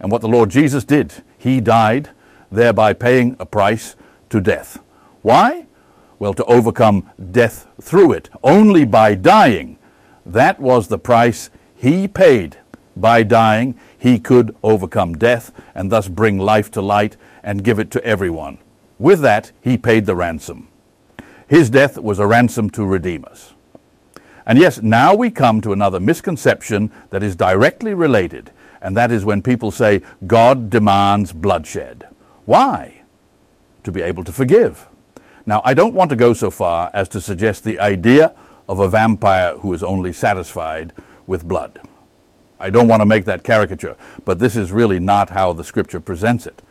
And 0.00 0.10
what 0.10 0.22
the 0.22 0.28
Lord 0.28 0.48
Jesus 0.48 0.84
did, 0.84 1.22
he 1.36 1.60
died, 1.60 2.08
thereby 2.50 2.94
paying 2.94 3.36
a 3.38 3.44
price 3.44 3.94
to 4.30 4.40
death. 4.40 4.80
Why? 5.20 5.66
Well, 6.18 6.32
to 6.32 6.44
overcome 6.46 7.10
death 7.30 7.66
through 7.78 8.12
it, 8.12 8.30
only 8.42 8.86
by 8.86 9.14
dying. 9.14 9.78
That 10.24 10.58
was 10.58 10.88
the 10.88 10.98
price 10.98 11.50
he 11.76 12.08
paid. 12.08 12.56
By 12.96 13.22
dying, 13.22 13.78
he 13.98 14.18
could 14.18 14.56
overcome 14.62 15.12
death 15.12 15.52
and 15.74 15.92
thus 15.92 16.08
bring 16.08 16.38
life 16.38 16.70
to 16.70 16.80
light 16.80 17.18
and 17.42 17.62
give 17.62 17.78
it 17.78 17.90
to 17.90 18.02
everyone. 18.02 18.56
With 18.98 19.20
that, 19.20 19.52
he 19.60 19.76
paid 19.76 20.06
the 20.06 20.16
ransom. 20.16 20.68
His 21.48 21.70
death 21.70 21.98
was 21.98 22.18
a 22.18 22.26
ransom 22.26 22.70
to 22.70 22.84
redeem 22.84 23.24
us. 23.24 23.54
And 24.46 24.58
yes, 24.58 24.80
now 24.82 25.14
we 25.14 25.30
come 25.30 25.60
to 25.60 25.72
another 25.72 26.00
misconception 26.00 26.90
that 27.10 27.22
is 27.22 27.36
directly 27.36 27.94
related, 27.94 28.50
and 28.80 28.96
that 28.96 29.10
is 29.10 29.24
when 29.24 29.42
people 29.42 29.70
say 29.70 30.02
God 30.26 30.70
demands 30.70 31.32
bloodshed. 31.32 32.06
Why? 32.44 33.02
To 33.84 33.92
be 33.92 34.02
able 34.02 34.24
to 34.24 34.32
forgive. 34.32 34.86
Now, 35.46 35.62
I 35.64 35.74
don't 35.74 35.94
want 35.94 36.10
to 36.10 36.16
go 36.16 36.32
so 36.32 36.50
far 36.50 36.90
as 36.92 37.08
to 37.10 37.20
suggest 37.20 37.64
the 37.64 37.78
idea 37.78 38.34
of 38.68 38.80
a 38.80 38.88
vampire 38.88 39.56
who 39.58 39.72
is 39.72 39.82
only 39.82 40.12
satisfied 40.12 40.92
with 41.26 41.46
blood. 41.46 41.80
I 42.58 42.70
don't 42.70 42.88
want 42.88 43.02
to 43.02 43.06
make 43.06 43.24
that 43.26 43.44
caricature, 43.44 43.96
but 44.24 44.38
this 44.38 44.56
is 44.56 44.72
really 44.72 44.98
not 44.98 45.30
how 45.30 45.52
the 45.52 45.64
scripture 45.64 46.00
presents 46.00 46.46
it. 46.46 46.62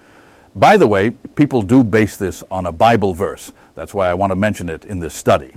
By 0.55 0.77
the 0.77 0.87
way, 0.87 1.09
people 1.09 1.61
do 1.61 1.83
base 1.83 2.15
this 2.15 2.43
on 2.49 2.65
a 2.65 2.71
Bible 2.71 3.13
verse. 3.13 3.51
That's 3.75 3.93
why 3.93 4.07
I 4.09 4.13
want 4.13 4.31
to 4.31 4.35
mention 4.35 4.69
it 4.69 4.85
in 4.85 4.99
this 4.99 5.13
study. 5.13 5.53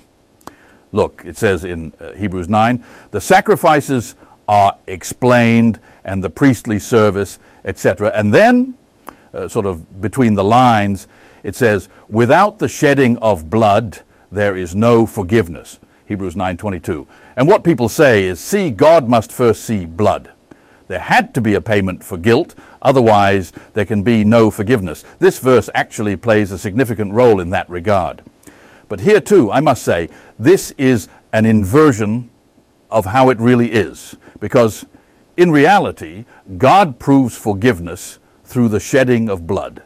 Look, 0.90 1.22
it 1.24 1.36
says 1.36 1.64
in 1.64 1.92
uh, 2.00 2.12
Hebrews 2.12 2.48
9 2.48 2.84
the 3.10 3.20
sacrifices 3.20 4.16
are 4.48 4.76
explained 4.86 5.78
and 6.04 6.24
the 6.24 6.30
priestly 6.30 6.78
service, 6.78 7.38
etc. 7.64 8.10
And 8.14 8.32
then, 8.32 8.74
uh, 9.34 9.46
sort 9.46 9.66
of 9.66 10.00
between 10.00 10.34
the 10.34 10.44
lines, 10.44 11.06
it 11.42 11.54
says, 11.54 11.88
without 12.08 12.58
the 12.58 12.68
shedding 12.68 13.18
of 13.18 13.50
blood, 13.50 14.00
there 14.32 14.56
is 14.56 14.74
no 14.74 15.06
forgiveness. 15.06 15.78
Hebrews 16.06 16.34
9:22. 16.34 17.06
And 17.36 17.46
what 17.46 17.62
people 17.62 17.88
say 17.88 18.24
is, 18.24 18.40
see, 18.40 18.70
God 18.70 19.08
must 19.08 19.30
first 19.30 19.62
see 19.64 19.84
blood. 19.84 20.30
There 20.88 20.98
had 20.98 21.34
to 21.34 21.40
be 21.40 21.54
a 21.54 21.60
payment 21.60 22.02
for 22.02 22.16
guilt, 22.16 22.54
otherwise 22.82 23.52
there 23.74 23.84
can 23.84 24.02
be 24.02 24.24
no 24.24 24.50
forgiveness. 24.50 25.04
This 25.18 25.38
verse 25.38 25.68
actually 25.74 26.16
plays 26.16 26.50
a 26.50 26.58
significant 26.58 27.12
role 27.12 27.40
in 27.40 27.50
that 27.50 27.68
regard. 27.68 28.22
But 28.88 29.00
here 29.00 29.20
too, 29.20 29.52
I 29.52 29.60
must 29.60 29.82
say, 29.82 30.08
this 30.38 30.72
is 30.72 31.08
an 31.32 31.44
inversion 31.44 32.30
of 32.90 33.04
how 33.04 33.28
it 33.28 33.38
really 33.38 33.70
is. 33.70 34.16
Because 34.40 34.86
in 35.36 35.50
reality, 35.50 36.24
God 36.56 36.98
proves 36.98 37.36
forgiveness 37.36 38.18
through 38.44 38.68
the 38.68 38.80
shedding 38.80 39.28
of 39.28 39.46
blood. 39.46 39.82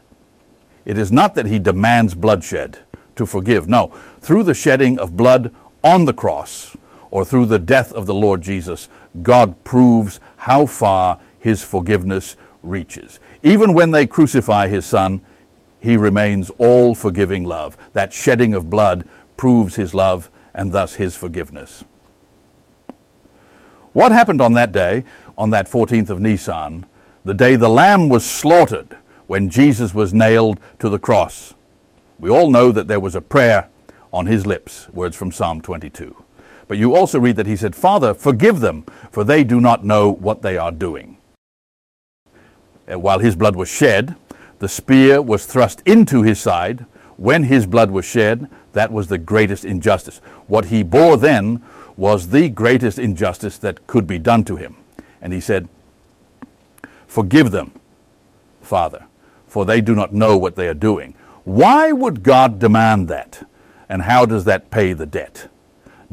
It 0.84 0.96
is 0.98 1.10
not 1.10 1.34
that 1.34 1.46
he 1.46 1.58
demands 1.58 2.14
bloodshed 2.14 2.78
to 3.16 3.26
forgive. 3.26 3.68
No, 3.68 3.88
through 4.20 4.44
the 4.44 4.54
shedding 4.54 4.98
of 4.98 5.16
blood 5.16 5.52
on 5.82 6.04
the 6.04 6.14
cross 6.14 6.76
or 7.12 7.26
through 7.26 7.44
the 7.44 7.58
death 7.58 7.92
of 7.92 8.06
the 8.06 8.14
Lord 8.14 8.40
Jesus, 8.40 8.88
God 9.22 9.62
proves 9.64 10.18
how 10.38 10.64
far 10.64 11.20
his 11.38 11.62
forgiveness 11.62 12.36
reaches. 12.62 13.20
Even 13.42 13.74
when 13.74 13.90
they 13.90 14.06
crucify 14.06 14.66
his 14.66 14.86
son, 14.86 15.20
he 15.78 15.96
remains 15.96 16.50
all 16.56 16.94
forgiving 16.94 17.44
love. 17.44 17.76
That 17.92 18.14
shedding 18.14 18.54
of 18.54 18.70
blood 18.70 19.06
proves 19.36 19.76
his 19.76 19.92
love 19.92 20.30
and 20.54 20.72
thus 20.72 20.94
his 20.94 21.14
forgiveness. 21.14 21.84
What 23.92 24.10
happened 24.10 24.40
on 24.40 24.54
that 24.54 24.72
day, 24.72 25.04
on 25.36 25.50
that 25.50 25.70
14th 25.70 26.08
of 26.08 26.18
Nisan, 26.18 26.86
the 27.26 27.34
day 27.34 27.56
the 27.56 27.68
lamb 27.68 28.08
was 28.08 28.24
slaughtered 28.24 28.96
when 29.26 29.50
Jesus 29.50 29.92
was 29.92 30.14
nailed 30.14 30.58
to 30.78 30.88
the 30.88 30.98
cross? 30.98 31.52
We 32.18 32.30
all 32.30 32.50
know 32.50 32.72
that 32.72 32.88
there 32.88 33.00
was 33.00 33.14
a 33.14 33.20
prayer 33.20 33.68
on 34.14 34.24
his 34.24 34.46
lips, 34.46 34.88
words 34.90 35.14
from 35.14 35.30
Psalm 35.30 35.60
22. 35.60 36.16
But 36.72 36.78
you 36.78 36.96
also 36.96 37.20
read 37.20 37.36
that 37.36 37.46
he 37.46 37.54
said, 37.54 37.76
Father, 37.76 38.14
forgive 38.14 38.60
them, 38.60 38.86
for 39.10 39.24
they 39.24 39.44
do 39.44 39.60
not 39.60 39.84
know 39.84 40.10
what 40.10 40.40
they 40.40 40.56
are 40.56 40.72
doing. 40.72 41.18
Uh, 42.90 42.98
while 42.98 43.18
his 43.18 43.36
blood 43.36 43.56
was 43.56 43.68
shed, 43.68 44.16
the 44.58 44.70
spear 44.70 45.20
was 45.20 45.44
thrust 45.44 45.82
into 45.84 46.22
his 46.22 46.40
side. 46.40 46.86
When 47.18 47.42
his 47.42 47.66
blood 47.66 47.90
was 47.90 48.06
shed, 48.06 48.48
that 48.72 48.90
was 48.90 49.08
the 49.08 49.18
greatest 49.18 49.66
injustice. 49.66 50.22
What 50.46 50.64
he 50.64 50.82
bore 50.82 51.18
then 51.18 51.62
was 51.98 52.28
the 52.28 52.48
greatest 52.48 52.98
injustice 52.98 53.58
that 53.58 53.86
could 53.86 54.06
be 54.06 54.18
done 54.18 54.42
to 54.44 54.56
him. 54.56 54.76
And 55.20 55.34
he 55.34 55.40
said, 55.40 55.68
Forgive 57.06 57.50
them, 57.50 57.72
Father, 58.62 59.04
for 59.46 59.66
they 59.66 59.82
do 59.82 59.94
not 59.94 60.14
know 60.14 60.38
what 60.38 60.56
they 60.56 60.68
are 60.68 60.72
doing. 60.72 61.12
Why 61.44 61.92
would 61.92 62.22
God 62.22 62.58
demand 62.58 63.08
that? 63.08 63.46
And 63.90 64.00
how 64.00 64.24
does 64.24 64.44
that 64.44 64.70
pay 64.70 64.94
the 64.94 65.04
debt? 65.04 65.50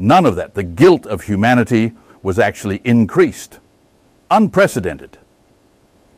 None 0.00 0.24
of 0.24 0.34
that. 0.36 0.54
The 0.54 0.62
guilt 0.62 1.06
of 1.06 1.24
humanity 1.24 1.92
was 2.22 2.38
actually 2.38 2.80
increased, 2.84 3.60
unprecedented. 4.30 5.18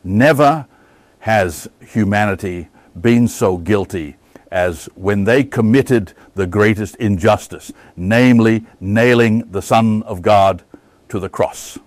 Never 0.05 0.65
has 1.19 1.67
humanity 1.81 2.69
been 2.99 3.27
so 3.27 3.57
guilty 3.57 4.15
as 4.51 4.85
when 4.95 5.25
they 5.25 5.43
committed 5.43 6.13
the 6.33 6.47
greatest 6.47 6.95
injustice, 6.95 7.73
namely 7.97 8.65
nailing 8.79 9.51
the 9.51 9.61
Son 9.61 10.01
of 10.03 10.21
God 10.21 10.63
to 11.09 11.19
the 11.19 11.29
cross. 11.29 11.77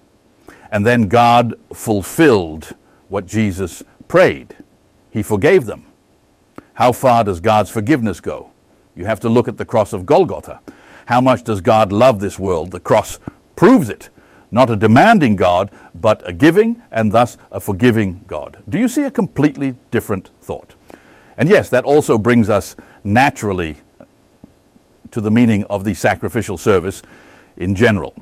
And 0.70 0.84
then 0.84 1.08
God 1.08 1.54
fulfilled 1.72 2.74
what 3.08 3.24
Jesus 3.24 3.82
prayed. 4.06 4.54
He 5.10 5.22
forgave 5.22 5.64
them. 5.64 5.86
How 6.74 6.92
far 6.92 7.24
does 7.24 7.40
God's 7.40 7.70
forgiveness 7.70 8.20
go? 8.20 8.50
You 8.94 9.06
have 9.06 9.20
to 9.20 9.30
look 9.30 9.48
at 9.48 9.56
the 9.56 9.64
cross 9.64 9.94
of 9.94 10.04
Golgotha. 10.04 10.60
How 11.06 11.20
much 11.20 11.44
does 11.44 11.60
God 11.60 11.92
love 11.92 12.20
this 12.20 12.38
world? 12.38 12.70
The 12.70 12.80
cross 12.80 13.18
proves 13.54 13.88
it. 13.88 14.10
not 14.50 14.70
a 14.70 14.76
demanding 14.76 15.36
God, 15.36 15.70
but 15.94 16.26
a 16.28 16.32
giving 16.32 16.80
and 16.90 17.12
thus 17.12 17.36
a 17.50 17.60
forgiving 17.60 18.24
God. 18.26 18.62
Do 18.68 18.78
you 18.78 18.88
see 18.88 19.02
a 19.02 19.10
completely 19.10 19.74
different 19.90 20.30
thought? 20.40 20.74
And 21.36 21.48
yes, 21.48 21.68
that 21.70 21.84
also 21.84 22.16
brings 22.16 22.48
us 22.48 22.76
naturally 23.04 23.76
to 25.10 25.20
the 25.20 25.30
meaning 25.30 25.64
of 25.64 25.84
the 25.84 25.94
sacrificial 25.94 26.56
service 26.56 27.02
in 27.56 27.74
general. 27.74 28.14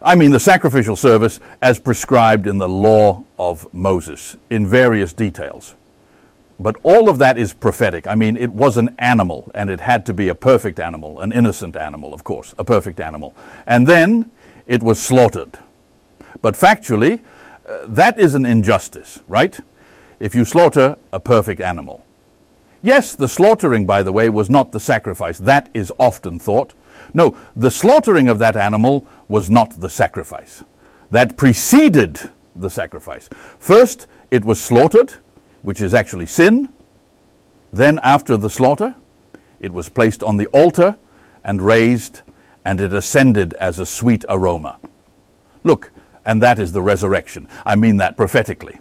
I 0.00 0.14
mean 0.14 0.30
the 0.30 0.40
sacrificial 0.40 0.96
service 0.96 1.38
as 1.60 1.78
prescribed 1.78 2.46
in 2.46 2.58
the 2.58 2.68
law 2.68 3.24
of 3.38 3.72
Moses 3.72 4.36
in 4.50 4.66
various 4.66 5.12
details. 5.12 5.74
But 6.62 6.76
all 6.82 7.08
of 7.08 7.18
that 7.18 7.38
is 7.38 7.52
prophetic. 7.52 8.06
I 8.06 8.14
mean, 8.14 8.36
it 8.36 8.52
was 8.52 8.76
an 8.76 8.94
animal, 8.98 9.50
and 9.54 9.68
it 9.68 9.80
had 9.80 10.06
to 10.06 10.14
be 10.14 10.28
a 10.28 10.34
perfect 10.34 10.78
animal, 10.78 11.20
an 11.20 11.32
innocent 11.32 11.76
animal, 11.76 12.14
of 12.14 12.24
course, 12.24 12.54
a 12.58 12.64
perfect 12.64 13.00
animal. 13.00 13.34
And 13.66 13.86
then 13.86 14.30
it 14.66 14.82
was 14.82 15.00
slaughtered. 15.00 15.58
But 16.40 16.54
factually, 16.54 17.20
uh, 17.68 17.86
that 17.86 18.18
is 18.18 18.34
an 18.34 18.46
injustice, 18.46 19.20
right? 19.28 19.58
If 20.20 20.34
you 20.34 20.44
slaughter 20.44 20.96
a 21.12 21.20
perfect 21.20 21.60
animal. 21.60 22.04
Yes, 22.82 23.14
the 23.14 23.28
slaughtering, 23.28 23.86
by 23.86 24.02
the 24.02 24.12
way, 24.12 24.28
was 24.28 24.50
not 24.50 24.72
the 24.72 24.80
sacrifice. 24.80 25.38
That 25.38 25.68
is 25.74 25.92
often 25.98 26.38
thought. 26.38 26.74
No, 27.14 27.36
the 27.54 27.70
slaughtering 27.70 28.28
of 28.28 28.38
that 28.38 28.56
animal 28.56 29.06
was 29.28 29.50
not 29.50 29.80
the 29.80 29.90
sacrifice. 29.90 30.64
That 31.10 31.36
preceded 31.36 32.30
the 32.56 32.70
sacrifice. 32.70 33.28
First, 33.58 34.06
it 34.30 34.44
was 34.44 34.60
slaughtered, 34.60 35.14
which 35.62 35.80
is 35.80 35.94
actually 35.94 36.26
sin. 36.26 36.68
Then, 37.72 37.98
after 38.02 38.36
the 38.36 38.50
slaughter, 38.50 38.94
it 39.60 39.72
was 39.72 39.88
placed 39.88 40.22
on 40.22 40.36
the 40.36 40.46
altar 40.48 40.96
and 41.44 41.62
raised, 41.62 42.22
and 42.64 42.80
it 42.80 42.92
ascended 42.92 43.54
as 43.54 43.78
a 43.78 43.86
sweet 43.86 44.24
aroma. 44.28 44.78
Look, 45.64 45.90
and 46.24 46.42
that 46.42 46.58
is 46.58 46.72
the 46.72 46.82
resurrection. 46.82 47.48
I 47.64 47.76
mean 47.76 47.96
that 47.98 48.16
prophetically. 48.16 48.78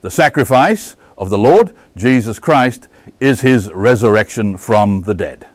The 0.00 0.10
sacrifice 0.10 0.96
of 1.16 1.30
the 1.30 1.38
Lord 1.38 1.74
Jesus 1.96 2.38
Christ 2.38 2.88
is 3.20 3.40
his 3.40 3.72
resurrection 3.72 4.56
from 4.56 5.02
the 5.02 5.14
dead. 5.14 5.46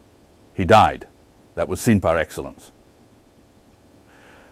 He 0.53 0.65
died. 0.65 1.07
That 1.55 1.67
was 1.67 1.79
sin 1.79 2.01
par 2.01 2.17
excellence. 2.17 2.71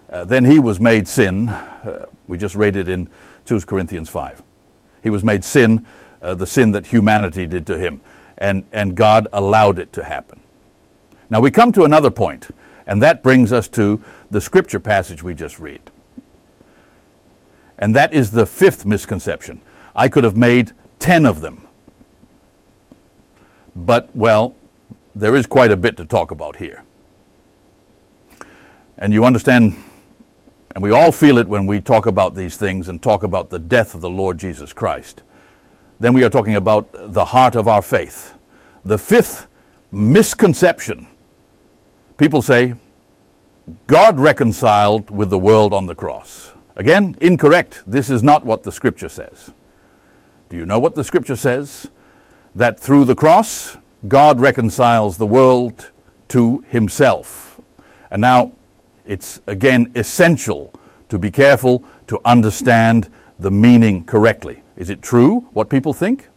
Uh, 0.10 0.26
then 0.26 0.46
he 0.46 0.60
was 0.60 0.80
made 0.80 1.08
sin. 1.08 1.50
Uh, 1.50 2.06
we 2.28 2.38
just 2.38 2.56
read 2.56 2.76
it 2.76 2.88
in 2.88 3.10
2 3.46 3.62
Corinthians 3.62 4.10
5. 4.10 4.44
He 5.04 5.10
was 5.10 5.24
made 5.24 5.44
sin, 5.44 5.86
uh, 6.22 6.36
the 6.36 6.48
sin 6.48 6.72
that 6.72 6.88
humanity 6.88 7.48
did 7.48 7.66
to 7.68 7.78
him, 7.78 8.02
and, 8.38 8.64
and 8.72 8.96
God 8.96 9.28
allowed 9.34 9.80
it 9.80 9.92
to 9.94 10.04
happen. 10.04 10.40
Now 11.30 11.40
we 11.40 11.52
come 11.52 11.72
to 11.74 11.84
another 11.84 12.12
point, 12.12 12.50
and 12.86 13.02
that 13.02 13.24
brings 13.24 13.54
us 13.54 13.68
to 13.70 14.04
the 14.30 14.42
scripture 14.42 14.80
passage 14.80 15.24
we 15.24 15.34
just 15.34 15.60
read. 15.60 15.82
And 17.78 17.96
that 17.96 18.14
is 18.14 18.32
the 18.32 18.46
fifth 18.46 18.86
misconception. 18.86 19.62
I 19.96 20.08
could 20.08 20.24
have 20.24 20.38
made 20.38 20.72
10 21.00 21.26
of 21.26 21.42
them. 21.42 21.68
But, 23.76 24.16
well, 24.16 24.56
there 25.16 25.36
is 25.36 25.46
quite 25.48 25.72
a 25.72 25.78
bit 25.78 25.98
to 25.98 26.06
talk 26.06 26.32
about 26.32 26.58
here. 26.58 26.84
And 28.98 29.14
you 29.14 29.26
understand, 29.26 29.76
and 30.76 30.84
we 30.84 30.92
all 30.92 31.12
feel 31.12 31.38
it 31.40 31.48
when 31.48 31.66
we 31.66 31.82
talk 31.82 32.06
about 32.06 32.36
these 32.36 32.56
things 32.56 32.88
and 32.88 33.02
talk 33.02 33.24
about 33.24 33.50
the 33.50 33.60
death 33.60 33.96
of 33.96 34.02
the 34.02 34.10
Lord 34.10 34.38
Jesus 34.38 34.74
Christ. 34.74 35.24
Then 36.02 36.14
we 36.14 36.24
are 36.26 36.30
talking 36.30 36.56
about 36.56 36.90
the 36.92 37.26
heart 37.26 37.56
of 37.56 37.68
our 37.68 37.82
faith. 37.82 38.34
The 38.84 38.98
fifth 38.98 39.48
misconception 39.92 41.08
people 42.18 42.42
say, 42.42 42.74
God 43.88 44.20
reconciled 44.20 45.10
with 45.10 45.30
the 45.30 45.40
world 45.40 45.74
on 45.74 45.86
the 45.86 45.96
cross. 45.96 46.52
Again, 46.76 47.16
incorrect. 47.22 47.84
This 47.88 48.10
is 48.10 48.22
not 48.22 48.46
what 48.46 48.64
the 48.64 48.72
scripture 48.72 49.10
says. 49.10 49.52
Do 50.50 50.58
you 50.58 50.66
know 50.66 50.80
what 50.80 50.96
the 50.96 51.04
scripture 51.04 51.38
says? 51.38 51.90
that 52.56 52.80
through 52.80 53.06
the 53.06 53.16
cross, 53.16 53.78
God 54.08 54.40
reconciles 54.40 55.18
the 55.18 55.28
world 55.28 55.92
to 56.30 56.64
himself. 56.68 57.62
And 58.10 58.22
now, 58.22 58.54
it's 59.06 59.42
again 59.48 59.92
essential 59.96 60.74
to 61.10 61.18
be 61.18 61.32
careful 61.32 61.84
to 62.08 62.20
understand 62.26 63.10
the 63.40 63.52
meaning 63.52 64.06
correctly. 64.06 64.64
Is 64.82 64.90
it 64.90 65.04
true 65.04 65.42
what 65.54 65.70
people 65.70 65.94
think? 65.94 66.28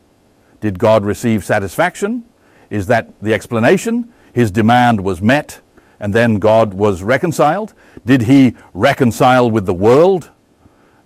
Did 0.60 0.78
God 0.78 1.02
receive 1.02 1.46
satisfaction? 1.46 2.24
Is 2.68 2.88
that 2.88 3.08
the 3.22 3.32
explanation? 3.32 4.12
His 4.34 4.50
demand 4.50 5.02
was 5.02 5.22
met 5.22 5.62
and 5.98 6.12
then 6.12 6.34
God 6.34 6.74
was 6.74 7.02
reconciled? 7.02 7.72
Did 8.04 8.20
he 8.20 8.54
reconcile 8.74 9.50
with 9.50 9.64
the 9.64 9.72
world? 9.72 10.28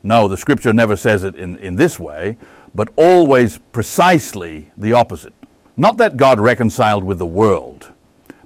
No, 0.03 0.27
the 0.27 0.37
scripture 0.37 0.73
never 0.73 0.97
says 0.97 1.23
it 1.23 1.37
in, 1.37 1.57
in 1.59 1.77
this 1.77 2.01
way, 2.01 2.37
but 2.75 2.89
always 2.97 3.59
precisely 3.71 4.73
the 4.77 4.95
opposite. 4.95 5.33
Not 5.77 5.97
that 5.99 6.17
God 6.17 6.41
reconciled 6.41 7.05
with 7.05 7.19
the 7.19 7.27
world, 7.27 7.93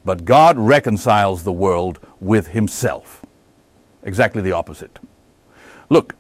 but 0.05 0.27
God 0.27 0.59
reconciles 0.59 1.45
the 1.45 1.53
world 1.53 1.99
with 2.21 2.49
himself. 2.49 3.25
Exactly 4.03 4.43
the 4.43 4.53
opposite. 4.53 4.99
Look, 5.89 6.15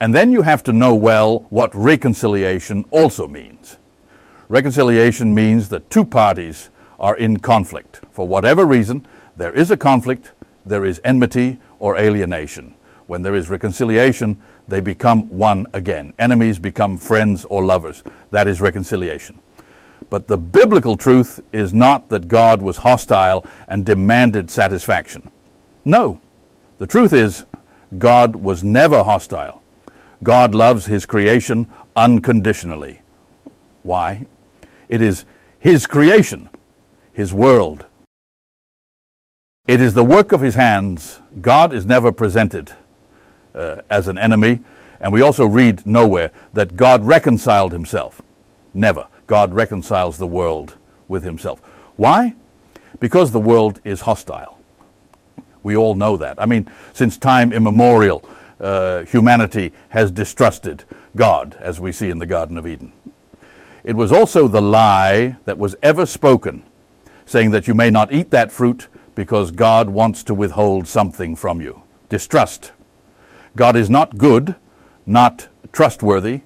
and 0.00 0.14
then 0.14 0.30
you 0.30 0.42
have 0.42 0.62
to 0.64 0.72
know 0.72 0.94
well 0.94 1.46
what 1.50 1.74
reconciliation 1.74 2.84
also 2.90 3.26
means. 3.26 3.78
Reconciliation 4.48 5.34
means 5.34 5.68
that 5.70 5.90
two 5.90 6.04
parties 6.04 6.70
are 7.00 7.16
in 7.16 7.38
conflict. 7.38 8.00
For 8.10 8.26
whatever 8.26 8.64
reason, 8.64 9.06
there 9.36 9.52
is 9.52 9.70
a 9.70 9.76
conflict, 9.76 10.32
there 10.64 10.84
is 10.84 11.00
enmity 11.04 11.58
or 11.78 11.96
alienation. 11.96 12.74
When 13.06 13.22
there 13.22 13.34
is 13.34 13.48
reconciliation, 13.48 14.40
they 14.68 14.80
become 14.80 15.28
one 15.28 15.66
again. 15.72 16.12
Enemies 16.18 16.58
become 16.58 16.98
friends 16.98 17.44
or 17.46 17.64
lovers. 17.64 18.02
That 18.30 18.48
is 18.48 18.60
reconciliation. 18.60 19.38
But 20.10 20.26
the 20.28 20.36
biblical 20.36 20.96
truth 20.96 21.40
is 21.52 21.72
not 21.72 22.08
that 22.10 22.28
God 22.28 22.62
was 22.62 22.78
hostile 22.78 23.46
and 23.68 23.84
demanded 23.84 24.50
satisfaction. 24.50 25.30
No. 25.84 26.20
The 26.78 26.86
truth 26.86 27.12
is, 27.12 27.44
God 27.98 28.36
was 28.36 28.62
never 28.62 29.02
hostile. 29.02 29.62
God 30.22 30.54
loves 30.54 30.86
his 30.86 31.06
creation 31.06 31.66
unconditionally. 31.94 33.02
Why? 33.82 34.26
It 34.88 35.00
is 35.00 35.24
his 35.58 35.86
creation, 35.86 36.48
his 37.12 37.32
world. 37.32 37.86
It 39.66 39.80
is 39.80 39.94
the 39.94 40.04
work 40.04 40.32
of 40.32 40.40
his 40.40 40.54
hands. 40.54 41.20
God 41.40 41.72
is 41.72 41.84
never 41.84 42.12
presented 42.12 42.72
uh, 43.54 43.82
as 43.90 44.06
an 44.08 44.18
enemy. 44.18 44.60
And 45.00 45.12
we 45.12 45.20
also 45.20 45.46
read 45.46 45.84
nowhere 45.86 46.30
that 46.52 46.76
God 46.76 47.04
reconciled 47.04 47.72
himself. 47.72 48.22
Never. 48.72 49.08
God 49.26 49.52
reconciles 49.52 50.18
the 50.18 50.26
world 50.26 50.76
with 51.08 51.24
himself. 51.24 51.60
Why? 51.96 52.34
Because 53.00 53.32
the 53.32 53.40
world 53.40 53.80
is 53.84 54.02
hostile. 54.02 54.58
We 55.62 55.76
all 55.76 55.94
know 55.96 56.16
that. 56.16 56.40
I 56.40 56.46
mean, 56.46 56.70
since 56.92 57.18
time 57.18 57.52
immemorial, 57.52 58.26
uh, 58.60 59.04
humanity 59.04 59.72
has 59.90 60.10
distrusted 60.10 60.84
God, 61.14 61.56
as 61.60 61.80
we 61.80 61.92
see 61.92 62.10
in 62.10 62.18
the 62.18 62.26
Garden 62.26 62.58
of 62.58 62.66
Eden. 62.66 62.92
It 63.84 63.96
was 63.96 64.12
also 64.12 64.48
the 64.48 64.62
lie 64.62 65.36
that 65.44 65.58
was 65.58 65.76
ever 65.82 66.06
spoken, 66.06 66.64
saying 67.24 67.50
that 67.52 67.68
you 67.68 67.74
may 67.74 67.90
not 67.90 68.12
eat 68.12 68.30
that 68.30 68.50
fruit 68.50 68.88
because 69.14 69.50
God 69.50 69.88
wants 69.88 70.22
to 70.24 70.34
withhold 70.34 70.86
something 70.86 71.36
from 71.36 71.60
you. 71.60 71.82
Distrust 72.08 72.72
God 73.56 73.74
is 73.74 73.88
not 73.88 74.18
good, 74.18 74.54
not 75.06 75.48
trustworthy, 75.72 76.42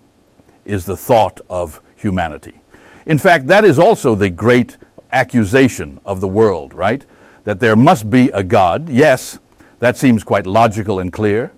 is 0.65 0.87
the 0.87 0.97
thought 0.97 1.41
of 1.51 1.83
humanity. 1.97 2.61
In 3.05 3.19
fact, 3.19 3.49
that 3.49 3.65
is 3.65 3.79
also 3.79 4.15
the 4.15 4.31
great 4.31 4.77
accusation 5.11 6.01
of 6.05 6.21
the 6.21 6.29
world, 6.29 6.73
right? 6.73 7.05
That 7.45 7.59
there 7.59 7.75
must 7.75 8.11
be 8.11 8.29
a 8.29 8.45
God. 8.45 8.89
Yes, 8.89 9.41
that 9.81 9.97
seems 9.97 10.23
quite 10.23 10.47
logical 10.47 11.01
and 11.01 11.13
clear. 11.13 11.53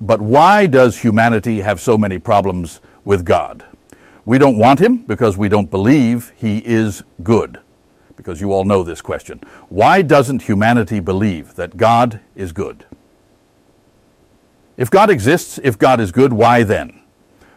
But 0.00 0.20
why 0.20 0.66
does 0.66 0.98
humanity 0.98 1.60
have 1.60 1.80
so 1.80 1.98
many 1.98 2.18
problems 2.18 2.80
with 3.04 3.24
God? 3.24 3.64
We 4.24 4.38
don't 4.38 4.58
want 4.58 4.78
him 4.80 4.98
because 4.98 5.36
we 5.36 5.48
don't 5.48 5.70
believe 5.70 6.32
he 6.36 6.58
is 6.58 7.02
good. 7.22 7.58
Because 8.16 8.40
you 8.40 8.52
all 8.52 8.64
know 8.64 8.82
this 8.82 9.00
question. 9.00 9.40
Why 9.68 10.02
doesn't 10.02 10.42
humanity 10.42 11.00
believe 11.00 11.54
that 11.54 11.76
God 11.76 12.20
is 12.36 12.52
good? 12.52 12.84
If 14.76 14.90
God 14.90 15.10
exists, 15.10 15.58
if 15.62 15.78
God 15.78 15.98
is 16.00 16.12
good, 16.12 16.32
why 16.32 16.62
then? 16.62 17.00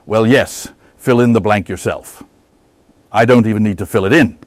Well, 0.06 0.26
yes, 0.26 0.70
fill 0.98 1.20
in 1.20 1.34
the 1.34 1.42
blank 1.42 1.70
yourself. 1.70 2.24
I 3.12 3.26
don't 3.26 3.46
even 3.46 3.64
need 3.64 3.78
to 3.80 3.86
fill 3.86 4.06
it 4.06 4.14
in 4.14 4.40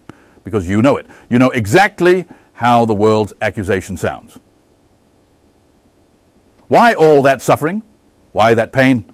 because 0.43 0.69
you 0.69 0.83
know 0.83 0.97
it. 0.97 1.07
You 1.29 1.39
know 1.39 1.51
exactly 1.51 2.25
how 2.55 2.85
the 2.85 2.95
world's 2.95 3.33
accusation 3.41 3.97
sounds. 3.97 4.39
Why 6.69 6.95
all 6.95 7.23
that 7.23 7.43
suffering? 7.43 7.83
Why 8.33 8.55
that 8.55 8.73
pain? 8.73 9.13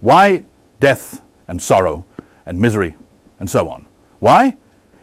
Why 0.00 0.44
death 0.80 1.22
and 1.48 1.62
sorrow 1.62 2.04
and 2.46 2.60
misery 2.60 2.96
and 3.38 3.48
so 3.48 3.68
on? 3.68 3.86
Why? 4.18 4.56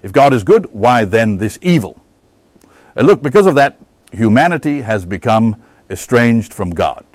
If 0.03 0.11
God 0.11 0.33
is 0.33 0.43
good, 0.43 0.67
why 0.73 1.05
then 1.05 1.37
this 1.37 1.57
evil? 1.61 2.01
And 2.95 3.07
look, 3.07 3.21
because 3.21 3.45
of 3.45 3.55
that, 3.55 3.79
humanity 4.11 4.81
has 4.81 5.05
become 5.05 5.61
estranged 5.89 6.53
from 6.53 6.71
God. 6.71 7.05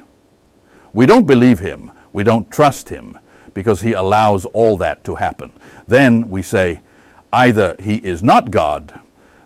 we 0.92 1.06
don't 1.06 1.26
believe 1.26 1.58
him, 1.58 1.90
we 2.12 2.22
don't 2.22 2.50
trust 2.50 2.88
him, 2.88 3.18
because 3.54 3.80
he 3.80 3.92
allows 3.92 4.44
all 4.46 4.76
that 4.78 5.04
to 5.04 5.14
happen. 5.16 5.52
Then 5.86 6.28
we 6.28 6.42
say, 6.42 6.80
either 7.32 7.76
he 7.80 7.96
is 7.96 8.22
not 8.22 8.50
God, 8.50 9.00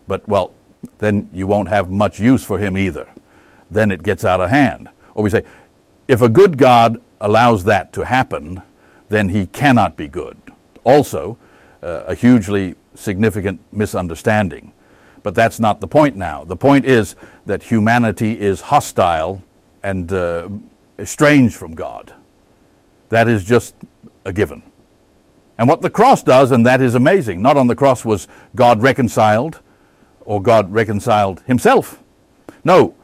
but 0.09 0.27
well, 0.29 0.53
then 0.99 1.29
you 1.33 1.47
won't 1.47 1.69
have 1.69 1.91
much 1.91 2.21
use 2.21 2.45
for 2.45 2.59
him 2.59 2.77
either. 2.77 3.09
Then 3.71 3.91
it 3.91 4.03
gets 4.03 4.25
out 4.25 4.41
of 4.41 4.51
hand. 4.51 4.89
Or 5.17 5.23
we 5.23 5.31
say, 5.31 5.45
if 6.07 6.21
a 6.21 6.29
good 6.29 6.59
God 6.59 7.01
allows 7.21 7.65
that 7.65 7.93
to 7.95 8.05
happen, 8.05 8.63
then 9.09 9.31
he 9.31 9.47
cannot 9.47 9.97
be 9.97 10.09
good. 10.09 10.37
Also, 10.85 11.39
uh, 11.83 12.05
a 12.07 12.15
hugely 12.15 12.75
significant 12.95 13.61
misunderstanding. 13.73 14.73
But 15.23 15.35
that's 15.35 15.59
not 15.59 15.81
the 15.81 15.89
point 15.89 16.17
now. 16.17 16.45
The 16.45 16.57
point 16.57 16.85
is 16.85 17.17
that 17.47 17.63
humanity 17.63 18.39
is 18.39 18.61
hostile 18.61 19.43
and 19.83 20.13
uh, 20.13 20.51
estranged 20.99 21.57
from 21.57 21.75
God. 21.75 22.13
That 23.09 23.27
is 23.27 23.43
just 23.43 23.75
a 24.27 24.33
given. 24.35 24.63
And 25.59 25.67
what 25.67 25.81
the 25.81 25.91
cross 25.91 26.23
does, 26.23 26.51
and 26.51 26.67
that 26.67 26.83
is 26.83 26.95
amazing, 26.95 27.41
not 27.41 27.57
on 27.57 27.69
the 27.69 27.75
cross 27.75 28.05
was 28.05 28.29
God 28.55 28.83
reconciled 28.83 29.61
or 30.27 30.43
God 30.43 30.71
reconciled 30.71 31.41
himself. 31.47 32.03
No, 32.65 32.95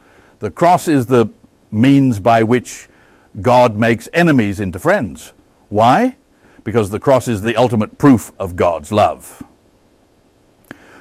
the 0.40 0.50
cross 0.50 0.88
is 0.88 1.06
the 1.06 1.28
means 1.72 2.20
by 2.20 2.42
which 2.42 2.88
God 3.40 3.76
makes 3.76 4.08
enemies 4.12 4.60
into 4.60 4.78
friends. 4.78 5.32
Why? 5.68 6.16
Because 6.64 6.90
the 6.90 7.00
cross 7.00 7.28
is 7.28 7.42
the 7.42 7.56
ultimate 7.56 7.98
proof 7.98 8.30
of 8.38 8.56
God's 8.56 8.92
love. 8.92 9.42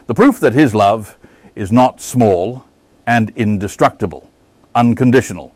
The 0.08 0.14
proof 0.14 0.40
that 0.40 0.54
his 0.54 0.74
love 0.74 1.18
is 1.56 1.72
not 1.72 2.02
small 2.02 2.66
and 3.06 3.32
indestructible, 3.36 4.30
unconditional, 4.74 5.54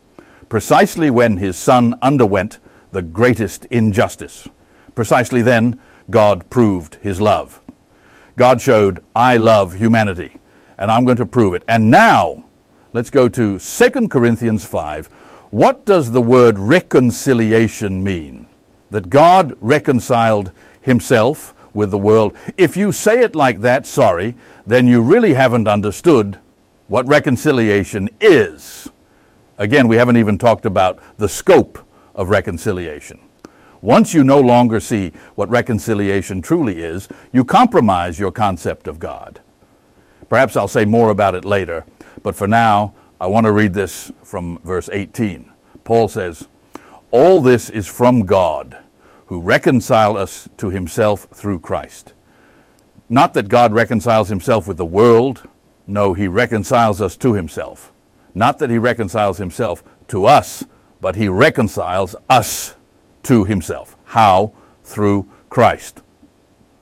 precisely 0.48 1.10
when 1.10 1.38
his 1.38 1.56
son 1.56 1.98
underwent 2.02 2.58
the 2.92 3.02
greatest 3.02 3.64
injustice. 3.66 4.48
Precisely 4.94 5.42
then, 5.42 5.80
God 6.10 6.48
proved 6.50 6.96
his 6.96 7.20
love. 7.20 7.60
God 8.36 8.60
showed, 8.60 9.02
I 9.14 9.36
love 9.38 9.74
humanity, 9.74 10.38
and 10.78 10.90
I'm 10.90 11.04
going 11.04 11.16
to 11.16 11.26
prove 11.26 11.54
it. 11.54 11.64
And 11.66 11.90
now, 11.90 12.44
let's 12.96 13.10
go 13.10 13.28
to 13.28 13.58
2 13.58 14.08
Corinthians 14.08 14.64
5. 14.64 15.08
What 15.50 15.84
does 15.84 16.12
the 16.12 16.22
word 16.22 16.58
reconciliation 16.58 18.02
mean? 18.02 18.46
That 18.90 19.10
God 19.10 19.54
reconciled 19.60 20.50
himself 20.80 21.52
with 21.74 21.90
the 21.90 21.98
world. 21.98 22.34
If 22.56 22.74
you 22.74 22.92
say 22.92 23.20
it 23.20 23.36
like 23.36 23.60
that, 23.60 23.84
sorry, 23.84 24.34
then 24.66 24.86
you 24.86 25.02
really 25.02 25.34
haven't 25.34 25.68
understood 25.68 26.38
what 26.88 27.06
reconciliation 27.06 28.08
is. 28.18 28.88
Again, 29.58 29.88
we 29.88 29.96
haven't 29.96 30.16
even 30.16 30.38
talked 30.38 30.64
about 30.64 30.98
the 31.18 31.28
scope 31.28 31.78
of 32.14 32.30
reconciliation. 32.30 33.20
Once 33.82 34.14
you 34.14 34.24
no 34.24 34.40
longer 34.40 34.80
see 34.80 35.12
what 35.34 35.50
reconciliation 35.50 36.40
truly 36.40 36.82
is, 36.82 37.08
you 37.30 37.44
compromise 37.44 38.18
your 38.18 38.32
concept 38.32 38.88
of 38.88 38.98
God. 38.98 39.40
Perhaps 40.30 40.56
I'll 40.56 40.66
say 40.66 40.86
more 40.86 41.10
about 41.10 41.34
it 41.34 41.44
later, 41.44 41.84
but 42.22 42.34
for 42.34 42.46
now, 42.46 42.94
I 43.20 43.26
want 43.26 43.46
to 43.46 43.52
read 43.52 43.72
this 43.72 44.12
from 44.22 44.58
verse 44.58 44.90
18. 44.92 45.50
Paul 45.84 46.08
says, 46.08 46.48
All 47.10 47.40
this 47.40 47.70
is 47.70 47.86
from 47.86 48.26
God, 48.26 48.76
who 49.26 49.40
reconciled 49.40 50.16
us 50.16 50.48
to 50.58 50.70
himself 50.70 51.26
through 51.32 51.60
Christ. 51.60 52.12
Not 53.08 53.34
that 53.34 53.48
God 53.48 53.72
reconciles 53.72 54.28
himself 54.28 54.66
with 54.66 54.76
the 54.76 54.84
world, 54.84 55.48
no, 55.86 56.14
he 56.14 56.26
reconciles 56.26 57.00
us 57.00 57.16
to 57.18 57.34
himself. 57.34 57.92
Not 58.34 58.58
that 58.58 58.70
he 58.70 58.78
reconciles 58.78 59.38
himself 59.38 59.84
to 60.08 60.26
us, 60.26 60.64
but 61.00 61.16
he 61.16 61.28
reconciles 61.28 62.16
us 62.28 62.74
to 63.22 63.44
himself. 63.44 63.96
How? 64.04 64.52
Through 64.82 65.28
Christ. 65.48 66.02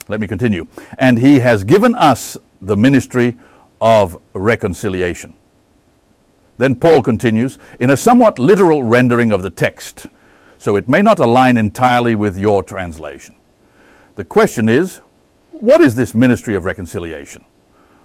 Let 0.08 0.20
me 0.20 0.26
continue. 0.26 0.66
And 0.98 1.18
he 1.18 1.40
has 1.40 1.64
given 1.64 1.94
us 1.94 2.36
the 2.60 2.76
ministry 2.76 3.36
of 3.84 4.20
reconciliation. 4.32 5.34
Then 6.58 6.74
Paul 6.74 7.02
continues 7.02 7.58
in 7.78 7.90
a 7.90 7.96
somewhat 7.96 8.40
literal 8.40 8.82
rendering 8.82 9.30
of 9.30 9.42
the 9.42 9.50
text, 9.50 10.06
so 10.58 10.74
it 10.74 10.88
may 10.88 11.02
not 11.02 11.20
align 11.20 11.56
entirely 11.56 12.16
with 12.16 12.36
your 12.36 12.64
translation. 12.64 13.36
The 14.16 14.24
question 14.24 14.68
is, 14.68 15.02
what 15.52 15.80
is 15.80 15.94
this 15.94 16.14
ministry 16.14 16.56
of 16.56 16.64
reconciliation? 16.64 17.44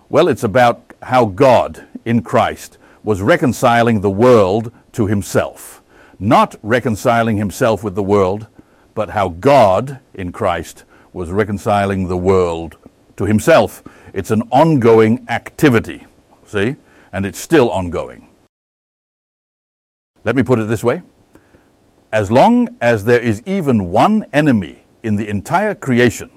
Well, 0.09 0.27
it's 0.27 0.43
about 0.43 0.93
how 1.01 1.25
God 1.25 1.87
in 2.05 2.21
Christ 2.21 2.77
was 3.03 3.21
reconciling 3.21 4.01
the 4.01 4.11
world 4.11 4.71
to 4.91 5.07
himself 5.07 5.79
not 6.19 6.57
reconciling 6.61 7.37
himself 7.37 7.83
with 7.83 7.95
the 7.95 8.03
world, 8.03 8.47
but 8.93 9.11
how 9.11 9.29
God 9.29 9.99
in 10.13 10.31
Christ 10.31 10.83
was 11.13 11.31
reconciling 11.31 12.07
the 12.07 12.17
world 12.17 12.77
to 13.15 13.25
himself. 13.25 13.81
It's 14.13 14.31
an 14.31 14.43
ongoing 14.51 15.25
activity, 15.29 16.05
see? 16.45 16.75
And 17.11 17.25
it's 17.25 17.39
still 17.39 17.69
ongoing. 17.69 18.27
Let 20.23 20.35
me 20.35 20.43
put 20.43 20.59
it 20.59 20.67
this 20.67 20.83
way 20.83 21.01
as 22.11 22.31
long 22.31 22.75
as 22.81 23.05
there 23.05 23.19
is 23.19 23.43
even 23.45 23.91
one 23.91 24.25
enemy 24.33 24.83
in 25.03 25.15
the 25.15 25.27
entire 25.27 25.75
creation, 25.75 26.29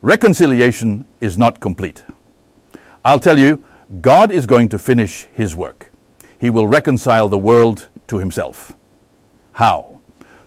reconciliation 0.00 1.04
is 1.20 1.36
not 1.36 1.60
complete. 1.60 2.04
I'll 3.04 3.20
tell 3.20 3.38
you, 3.38 3.62
God 4.00 4.30
is 4.30 4.46
going 4.46 4.68
to 4.70 4.78
finish 4.78 5.26
his 5.34 5.54
work. 5.54 5.92
He 6.40 6.50
will 6.50 6.66
reconcile 6.66 7.28
the 7.28 7.38
world 7.38 7.88
to 8.06 8.18
himself. 8.18 8.72
How? 9.52 10.00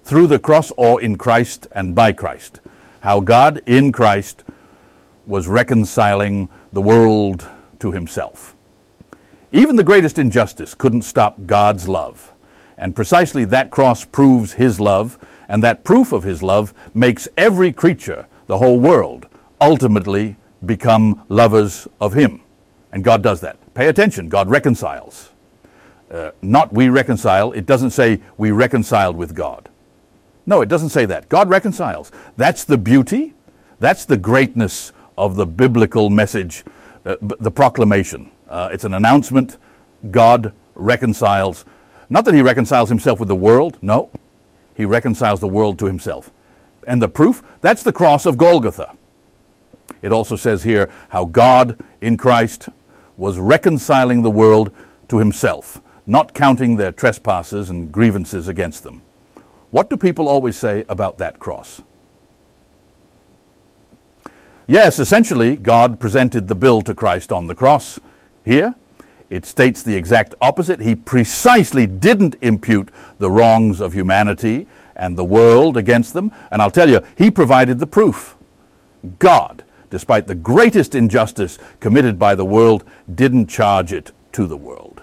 Through 0.04 0.27
the 0.27 0.39
cross 0.39 0.71
or 0.77 1.01
in 1.01 1.17
Christ 1.17 1.67
and 1.73 1.93
by 1.93 2.12
Christ. 2.12 2.62
How 3.01 3.19
God 3.19 3.62
in 3.65 3.91
Christ 3.91 4.43
was 5.32 5.48
reconciling 5.48 6.50
the 6.72 6.82
world 6.82 7.48
to 7.80 7.91
himself. 7.91 8.56
Even 9.52 9.76
the 9.76 9.84
greatest 9.84 10.20
injustice 10.20 10.76
couldn't 10.76 11.02
stop 11.02 11.48
God's 11.48 11.88
love. 11.88 12.32
And 12.78 12.96
precisely 12.96 13.46
that 13.46 13.72
cross 13.72 14.06
proves 14.06 14.54
his 14.54 14.80
love, 14.80 15.17
and 15.48 15.63
that 15.63 15.84
proof 15.84 16.12
of 16.12 16.24
his 16.24 16.44
love 16.44 16.74
makes 16.94 17.28
every 17.38 17.74
creature, 17.74 18.28
the 18.46 18.60
whole 18.60 18.80
world, 18.80 19.28
ultimately 19.60 20.36
become 20.65 21.24
lovers 21.30 21.88
of 22.00 22.13
him. 22.13 22.41
And 22.91 23.04
God 23.04 23.24
does 23.24 23.41
that. 23.41 23.58
Pay 23.74 23.88
attention, 23.88 24.30
God 24.30 24.50
reconciles 24.50 25.32
uh, 26.12 26.32
not 26.41 26.74
we 26.74 26.89
reconcile. 26.89 27.52
It 27.54 27.65
doesn't 27.65 27.91
say 27.91 28.22
we 28.38 28.52
reconciled 28.52 29.15
with 29.15 29.34
God. 29.34 29.70
No, 30.46 30.62
it 30.62 30.70
doesn't 30.70 30.89
say 30.89 31.06
that. 31.06 31.30
God 31.30 31.50
reconciles. 31.50 32.12
That's 32.36 32.63
the 32.63 32.78
beauty. 32.78 33.34
That's 33.80 34.06
the 34.06 34.17
greatness 34.17 34.91
of 35.17 35.36
the 35.36 35.45
biblical 35.45 36.10
message, 36.10 36.63
uh, 37.06 37.15
the 37.21 37.52
proclamation. 37.52 38.32
Uh, 38.50 38.69
it's 38.71 38.84
an 38.84 38.93
announcement. 38.93 39.58
God 40.10 40.54
reconciles. 40.76 41.65
Not 42.10 42.26
that 42.26 42.34
he 42.34 42.41
reconciles 42.41 42.89
himself 42.89 43.19
with 43.19 43.28
the 43.28 43.36
world. 43.36 43.78
No, 43.82 44.10
he 44.76 44.86
reconciles 44.86 45.39
the 45.39 45.47
world 45.47 45.80
to 45.80 45.86
himself. 45.86 46.32
And 46.88 47.02
the 47.02 47.08
proof? 47.08 47.43
That's 47.62 47.84
the 47.84 47.93
cross 47.93 48.26
of 48.26 48.38
Golgotha. 48.38 48.95
It 50.02 50.12
also 50.12 50.36
says 50.36 50.63
here 50.63 50.89
how 51.10 51.26
God 51.26 51.80
in 52.02 52.17
Christ 52.17 52.69
was 53.17 53.38
reconciling 53.38 54.24
the 54.24 54.32
world 54.32 54.71
to 55.10 55.19
himself 55.19 55.82
not 56.06 56.34
counting 56.34 56.76
their 56.76 56.91
trespasses 56.91 57.69
and 57.69 57.91
grievances 57.91 58.47
against 58.47 58.84
them. 58.84 59.02
What 59.69 59.89
do 59.89 59.97
people 59.97 60.28
always 60.28 60.58
say 60.58 60.84
about 60.89 61.17
that 61.19 61.39
cross? 61.39 61.82
Yes, 64.67 65.00
essentially, 65.00 65.56
God 65.56 66.00
presented 66.00 66.47
the 66.47 66.56
bill 66.56 66.82
to 66.84 66.93
Christ 66.93 67.32
on 67.32 67.47
the 67.47 67.56
cross. 67.56 68.00
Here, 68.45 68.76
it 69.30 69.45
states 69.45 69.82
the 69.82 69.95
exact 69.95 70.36
opposite. 70.41 70.82
He 70.82 70.95
precisely 70.95 71.88
didn't 71.88 72.36
impute 72.41 72.89
the 73.17 73.32
wrongs 73.32 73.80
of 73.80 73.93
humanity 73.93 74.67
and 74.95 75.17
the 75.17 75.26
world 75.26 75.78
against 75.78 76.13
them. 76.13 76.32
And 76.52 76.62
I'll 76.62 76.71
tell 76.71 76.89
you, 76.89 77.02
He 77.17 77.32
provided 77.32 77.80
the 77.80 77.88
proof. 77.88 78.36
God, 79.19 79.63
despite 79.89 80.28
the 80.28 80.36
greatest 80.36 80.95
injustice 80.95 81.58
committed 81.80 82.19
by 82.19 82.36
the 82.36 82.45
world, 82.45 82.84
didn't 83.13 83.47
charge 83.47 83.93
it 83.93 84.12
to 84.34 84.45
the 84.45 84.58
world. 84.58 85.02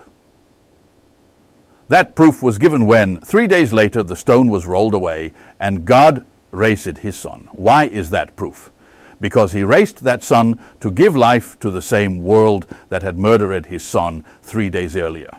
That 1.89 2.15
proof 2.15 2.43
was 2.43 2.59
given 2.59 2.87
when, 2.87 3.21
three 3.21 3.47
days 3.47 3.73
later, 3.73 4.03
the 4.03 4.17
stone 4.17 4.51
was 4.51 4.67
rolled 4.67 4.95
away 4.95 5.33
and 5.59 5.85
God 5.85 6.25
raised 6.51 6.99
his 6.99 7.17
son. 7.17 7.49
Why 7.53 7.87
is 7.87 8.11
that 8.11 8.37
proof? 8.37 8.71
Because 9.21 9.53
he 9.53 9.63
raised 9.65 10.05
that 10.05 10.23
son 10.23 10.61
to 10.81 10.91
give 10.91 11.17
life 11.17 11.59
to 11.61 11.71
the 11.71 11.83
same 11.83 12.23
world 12.23 12.67
that 12.89 13.03
had 13.03 13.19
murdered 13.19 13.67
his 13.67 13.83
son 13.83 14.25
three 14.43 14.71
days 14.71 14.97
earlier. 14.97 15.31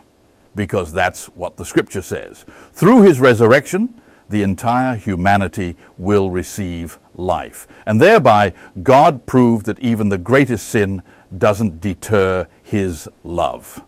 Because 0.54 0.92
that's 0.92 1.26
what 1.26 1.56
the 1.56 1.64
scripture 1.64 2.02
says. 2.02 2.44
Through 2.72 3.02
his 3.02 3.20
resurrection, 3.20 4.00
the 4.28 4.42
entire 4.42 4.96
humanity 4.96 5.76
will 5.98 6.30
receive 6.30 6.98
life. 7.14 7.66
And 7.86 8.00
thereby, 8.00 8.52
God 8.82 9.26
proved 9.26 9.66
that 9.66 9.78
even 9.80 10.08
the 10.08 10.18
greatest 10.18 10.68
sin 10.68 11.02
doesn't 11.36 11.80
deter 11.80 12.46
his 12.62 13.08
love. 13.24 13.82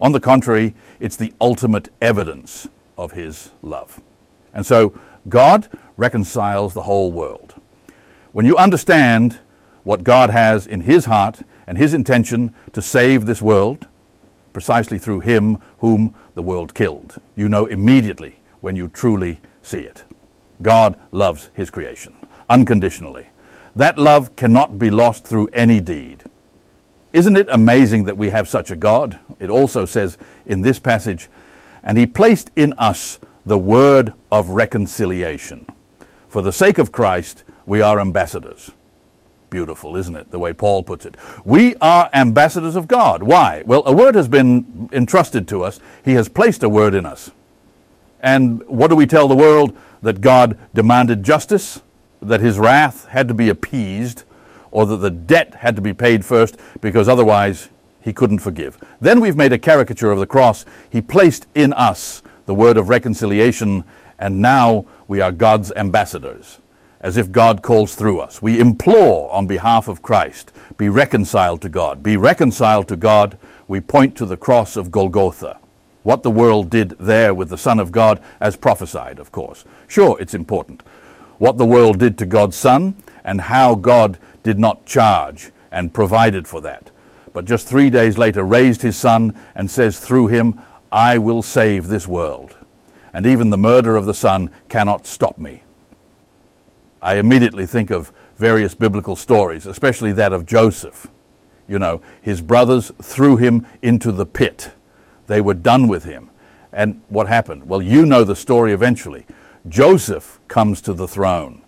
On 0.00 0.12
the 0.12 0.20
contrary, 0.20 0.74
it's 1.00 1.16
the 1.16 1.32
ultimate 1.40 1.88
evidence 2.00 2.68
of 2.96 3.12
his 3.12 3.50
love. 3.62 4.00
And 4.54 4.64
so 4.64 4.98
God 5.28 5.68
reconciles 5.96 6.74
the 6.74 6.82
whole 6.82 7.12
world. 7.12 7.47
When 8.32 8.46
you 8.46 8.56
understand 8.56 9.38
what 9.84 10.04
God 10.04 10.30
has 10.30 10.66
in 10.66 10.82
his 10.82 11.06
heart 11.06 11.40
and 11.66 11.78
his 11.78 11.94
intention 11.94 12.54
to 12.72 12.82
save 12.82 13.26
this 13.26 13.42
world, 13.42 13.86
precisely 14.52 14.98
through 14.98 15.20
him 15.20 15.58
whom 15.78 16.14
the 16.34 16.42
world 16.42 16.74
killed, 16.74 17.20
you 17.36 17.48
know 17.48 17.66
immediately 17.66 18.40
when 18.60 18.76
you 18.76 18.88
truly 18.88 19.40
see 19.62 19.80
it. 19.80 20.04
God 20.60 20.98
loves 21.12 21.50
his 21.54 21.70
creation 21.70 22.14
unconditionally. 22.48 23.28
That 23.76 23.98
love 23.98 24.34
cannot 24.36 24.78
be 24.78 24.90
lost 24.90 25.24
through 25.24 25.48
any 25.52 25.80
deed. 25.80 26.24
Isn't 27.12 27.36
it 27.36 27.48
amazing 27.50 28.04
that 28.04 28.16
we 28.16 28.30
have 28.30 28.48
such 28.48 28.70
a 28.70 28.76
God? 28.76 29.18
It 29.38 29.50
also 29.50 29.84
says 29.84 30.18
in 30.46 30.62
this 30.62 30.78
passage, 30.78 31.28
and 31.82 31.96
he 31.96 32.06
placed 32.06 32.50
in 32.56 32.72
us 32.74 33.18
the 33.46 33.58
word 33.58 34.12
of 34.30 34.50
reconciliation. 34.50 35.66
For 36.28 36.42
the 36.42 36.52
sake 36.52 36.78
of 36.78 36.92
Christ, 36.92 37.44
we 37.68 37.82
are 37.82 38.00
ambassadors. 38.00 38.70
Beautiful, 39.50 39.96
isn't 39.96 40.16
it? 40.16 40.30
The 40.30 40.38
way 40.38 40.52
Paul 40.52 40.82
puts 40.82 41.06
it. 41.06 41.16
We 41.44 41.76
are 41.76 42.10
ambassadors 42.12 42.76
of 42.76 42.88
God. 42.88 43.22
Why? 43.22 43.62
Well, 43.66 43.82
a 43.86 43.92
word 43.92 44.14
has 44.14 44.26
been 44.28 44.88
entrusted 44.92 45.46
to 45.48 45.62
us. 45.62 45.78
He 46.04 46.14
has 46.14 46.28
placed 46.28 46.62
a 46.62 46.68
word 46.68 46.94
in 46.94 47.06
us. 47.06 47.30
And 48.20 48.66
what 48.66 48.88
do 48.88 48.96
we 48.96 49.06
tell 49.06 49.28
the 49.28 49.36
world? 49.36 49.76
That 50.02 50.20
God 50.20 50.58
demanded 50.74 51.22
justice, 51.22 51.82
that 52.20 52.40
his 52.40 52.58
wrath 52.58 53.06
had 53.06 53.28
to 53.28 53.34
be 53.34 53.48
appeased, 53.48 54.24
or 54.70 54.86
that 54.86 54.96
the 54.96 55.10
debt 55.10 55.54
had 55.54 55.76
to 55.76 55.82
be 55.82 55.92
paid 55.92 56.24
first 56.24 56.56
because 56.80 57.08
otherwise 57.08 57.68
he 58.00 58.12
couldn't 58.12 58.38
forgive. 58.38 58.78
Then 59.00 59.20
we've 59.20 59.36
made 59.36 59.52
a 59.52 59.58
caricature 59.58 60.10
of 60.10 60.18
the 60.18 60.26
cross. 60.26 60.64
He 60.90 61.00
placed 61.00 61.46
in 61.54 61.72
us 61.72 62.22
the 62.46 62.54
word 62.54 62.76
of 62.76 62.88
reconciliation, 62.88 63.84
and 64.18 64.40
now 64.40 64.86
we 65.06 65.20
are 65.20 65.32
God's 65.32 65.72
ambassadors, 65.72 66.58
as 67.00 67.16
if 67.16 67.30
God 67.30 67.62
calls 67.62 67.94
through 67.94 68.20
us. 68.20 68.42
We 68.42 68.60
implore 68.60 69.32
on 69.32 69.46
behalf 69.46 69.88
of 69.88 70.02
Christ, 70.02 70.52
be 70.76 70.88
reconciled 70.88 71.62
to 71.62 71.68
God. 71.68 72.02
Be 72.02 72.16
reconciled 72.16 72.88
to 72.88 72.96
God. 72.96 73.38
We 73.66 73.80
point 73.80 74.16
to 74.16 74.26
the 74.26 74.36
cross 74.36 74.76
of 74.76 74.90
Golgotha. 74.90 75.58
What 76.02 76.22
the 76.22 76.30
world 76.30 76.70
did 76.70 76.90
there 76.98 77.34
with 77.34 77.50
the 77.50 77.58
Son 77.58 77.78
of 77.78 77.92
God, 77.92 78.22
as 78.40 78.56
prophesied, 78.56 79.18
of 79.18 79.32
course. 79.32 79.64
Sure, 79.86 80.16
it's 80.20 80.34
important. 80.34 80.82
What 81.38 81.58
the 81.58 81.66
world 81.66 81.98
did 81.98 82.16
to 82.18 82.26
God's 82.26 82.56
Son, 82.56 82.96
and 83.24 83.42
how 83.42 83.74
God 83.74 84.18
did 84.42 84.58
not 84.58 84.86
charge 84.86 85.50
and 85.70 85.92
provided 85.92 86.48
for 86.48 86.62
that. 86.62 86.90
But 87.34 87.44
just 87.44 87.68
three 87.68 87.90
days 87.90 88.16
later 88.16 88.42
raised 88.42 88.80
his 88.80 88.96
son 88.96 89.38
and 89.54 89.70
says 89.70 90.00
through 90.00 90.28
him, 90.28 90.60
I 90.90 91.18
will 91.18 91.42
save 91.42 91.88
this 91.88 92.08
world. 92.08 92.56
And 93.12 93.26
even 93.26 93.50
the 93.50 93.58
murder 93.58 93.96
of 93.96 94.06
the 94.06 94.14
son 94.14 94.50
cannot 94.70 95.06
stop 95.06 95.36
me. 95.38 95.62
I 97.00 97.16
immediately 97.16 97.66
think 97.66 97.90
of 97.90 98.12
various 98.36 98.74
biblical 98.74 99.16
stories, 99.16 99.66
especially 99.66 100.12
that 100.12 100.32
of 100.32 100.46
Joseph. 100.46 101.06
You 101.68 101.78
know, 101.78 102.00
his 102.22 102.40
brothers 102.40 102.92
threw 103.02 103.36
him 103.36 103.66
into 103.82 104.10
the 104.10 104.26
pit. 104.26 104.70
They 105.26 105.40
were 105.40 105.54
done 105.54 105.88
with 105.88 106.04
him. 106.04 106.30
And 106.72 107.02
what 107.08 107.28
happened? 107.28 107.68
Well, 107.68 107.82
you 107.82 108.06
know 108.06 108.24
the 108.24 108.36
story 108.36 108.72
eventually. 108.72 109.26
Joseph 109.68 110.40
comes 110.48 110.80
to 110.82 110.92
the 110.92 111.08
throne. 111.08 111.62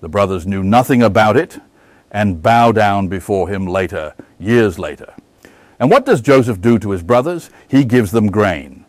The 0.00 0.08
brothers 0.08 0.46
knew 0.46 0.62
nothing 0.62 1.02
about 1.02 1.36
it 1.36 1.60
and 2.10 2.42
bow 2.42 2.72
down 2.72 3.08
before 3.08 3.48
him 3.48 3.66
later, 3.66 4.14
years 4.38 4.78
later. 4.78 5.14
And 5.78 5.90
what 5.90 6.06
does 6.06 6.20
Joseph 6.20 6.60
do 6.60 6.78
to 6.78 6.90
his 6.90 7.02
brothers? 7.02 7.50
He 7.68 7.84
gives 7.84 8.10
them 8.10 8.30
grain. 8.30 8.84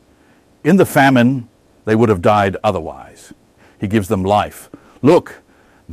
In 0.64 0.78
the 0.78 0.86
famine, 0.86 1.50
they 1.86 1.96
would 1.96 2.10
have 2.10 2.22
died 2.22 2.58
otherwise. 2.64 3.34
He 3.80 3.88
gives 3.88 4.08
them 4.08 4.24
life. 4.24 4.70
Look, 5.02 5.43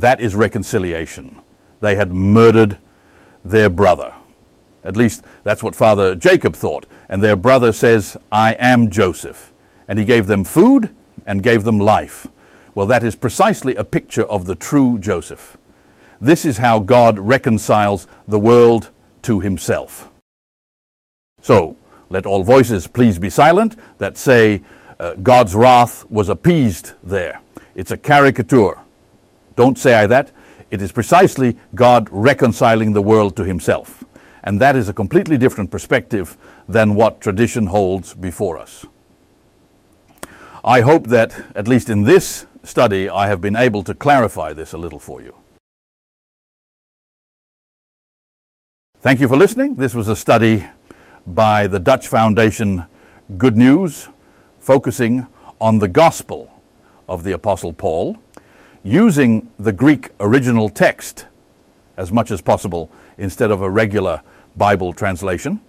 that 0.01 0.19
is 0.19 0.35
reconciliation. 0.35 1.39
They 1.79 1.95
had 1.95 2.11
murdered 2.13 2.77
their 3.43 3.69
brother. 3.69 4.13
At 4.83 4.97
least 4.97 5.23
that's 5.43 5.63
what 5.63 5.75
Father 5.75 6.15
Jacob 6.15 6.55
thought. 6.55 6.85
And 7.09 7.23
their 7.23 7.35
brother 7.35 7.71
says, 7.71 8.17
I 8.31 8.53
am 8.53 8.89
Joseph. 8.89 9.51
And 9.87 9.99
he 9.99 10.05
gave 10.05 10.27
them 10.27 10.43
food 10.43 10.93
and 11.25 11.43
gave 11.43 11.63
them 11.63 11.79
life. 11.79 12.27
Well, 12.73 12.87
that 12.87 13.03
is 13.03 13.15
precisely 13.15 13.75
a 13.75 13.83
picture 13.83 14.23
of 14.23 14.45
the 14.45 14.55
true 14.55 14.97
Joseph. 14.97 15.57
This 16.19 16.45
is 16.45 16.57
how 16.57 16.79
God 16.79 17.19
reconciles 17.19 18.07
the 18.27 18.39
world 18.39 18.89
to 19.23 19.39
himself. 19.39 20.09
So, 21.41 21.75
let 22.09 22.25
all 22.25 22.43
voices 22.43 22.87
please 22.87 23.17
be 23.17 23.29
silent 23.29 23.75
that 23.97 24.17
say 24.17 24.61
uh, 24.99 25.15
God's 25.15 25.55
wrath 25.55 26.09
was 26.09 26.29
appeased 26.29 26.91
there. 27.03 27.41
It's 27.75 27.91
a 27.91 27.97
caricature. 27.97 28.77
Don't 29.61 29.77
say 29.77 29.93
I 29.93 30.07
that. 30.07 30.31
It 30.71 30.81
is 30.81 30.91
precisely 30.91 31.55
God 31.75 32.09
reconciling 32.09 32.93
the 32.93 33.01
world 33.03 33.35
to 33.35 33.43
himself. 33.43 34.03
And 34.43 34.59
that 34.59 34.75
is 34.75 34.89
a 34.89 34.93
completely 34.93 35.37
different 35.37 35.69
perspective 35.69 36.35
than 36.67 36.95
what 36.95 37.21
tradition 37.21 37.67
holds 37.67 38.15
before 38.15 38.57
us. 38.57 38.87
I 40.65 40.81
hope 40.81 41.09
that, 41.09 41.45
at 41.55 41.67
least 41.67 41.91
in 41.91 42.05
this 42.05 42.47
study, 42.63 43.07
I 43.07 43.27
have 43.27 43.39
been 43.39 43.55
able 43.55 43.83
to 43.83 43.93
clarify 43.93 44.53
this 44.53 44.73
a 44.73 44.79
little 44.79 44.97
for 44.97 45.21
you. 45.21 45.35
Thank 49.01 49.19
you 49.19 49.27
for 49.27 49.37
listening. 49.37 49.75
This 49.75 49.93
was 49.93 50.07
a 50.07 50.15
study 50.15 50.65
by 51.27 51.67
the 51.67 51.79
Dutch 51.79 52.07
Foundation 52.07 52.85
Good 53.37 53.57
News, 53.57 54.09
focusing 54.59 55.27
on 55.59 55.77
the 55.77 55.87
gospel 55.87 56.51
of 57.07 57.23
the 57.23 57.33
Apostle 57.33 57.73
Paul, 57.73 58.17
using 58.83 59.49
the 59.59 59.71
Greek 59.71 60.09
original 60.19 60.67
text 60.69 61.27
as 61.97 62.11
much 62.11 62.31
as 62.31 62.41
possible 62.41 62.89
instead 63.17 63.51
of 63.51 63.61
a 63.61 63.69
regular 63.69 64.21
Bible 64.55 64.93
translation. 64.93 65.59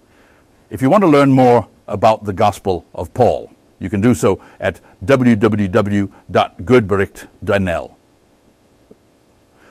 If 0.69 0.81
you 0.81 0.89
want 0.89 1.03
to 1.03 1.07
learn 1.07 1.31
more 1.31 1.67
about 1.87 2.25
the 2.25 2.33
gospel 2.33 2.85
of 2.93 3.13
Paul, 3.13 3.51
you 3.79 3.89
can 3.89 4.01
do 4.01 4.13
so 4.15 4.41
at 4.59 4.81
www.goedbericht.nl. 5.05 7.95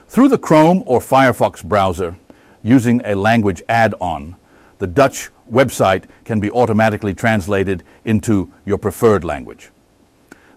Through 0.08 0.28
the 0.28 0.38
Chrome 0.38 0.82
or 0.86 1.00
Firefox 1.00 1.64
browser, 1.64 2.16
using 2.62 3.00
a 3.04 3.14
language 3.14 3.62
add-on, 3.68 4.36
the 4.78 4.86
Dutch 4.86 5.30
website 5.50 6.04
can 6.24 6.38
be 6.38 6.50
automatically 6.50 7.14
translated 7.14 7.82
into 8.04 8.52
your 8.66 8.78
preferred 8.78 9.24
language. 9.24 9.70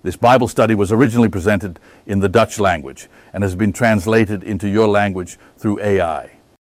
This 0.05 0.15
Bible 0.15 0.47
study 0.47 0.75
was 0.75 0.91
originally 0.91 1.29
presented 1.29 1.79
in 2.05 2.19
the 2.19 2.29
Dutch 2.29 2.59
language 2.59 3.09
and 3.33 3.41
has 3.41 3.55
been 3.55 3.73
translated 3.73 4.43
into 4.43 4.67
your 4.69 4.87
language 4.87 5.39
through 5.57 5.81
AI. 5.81 6.34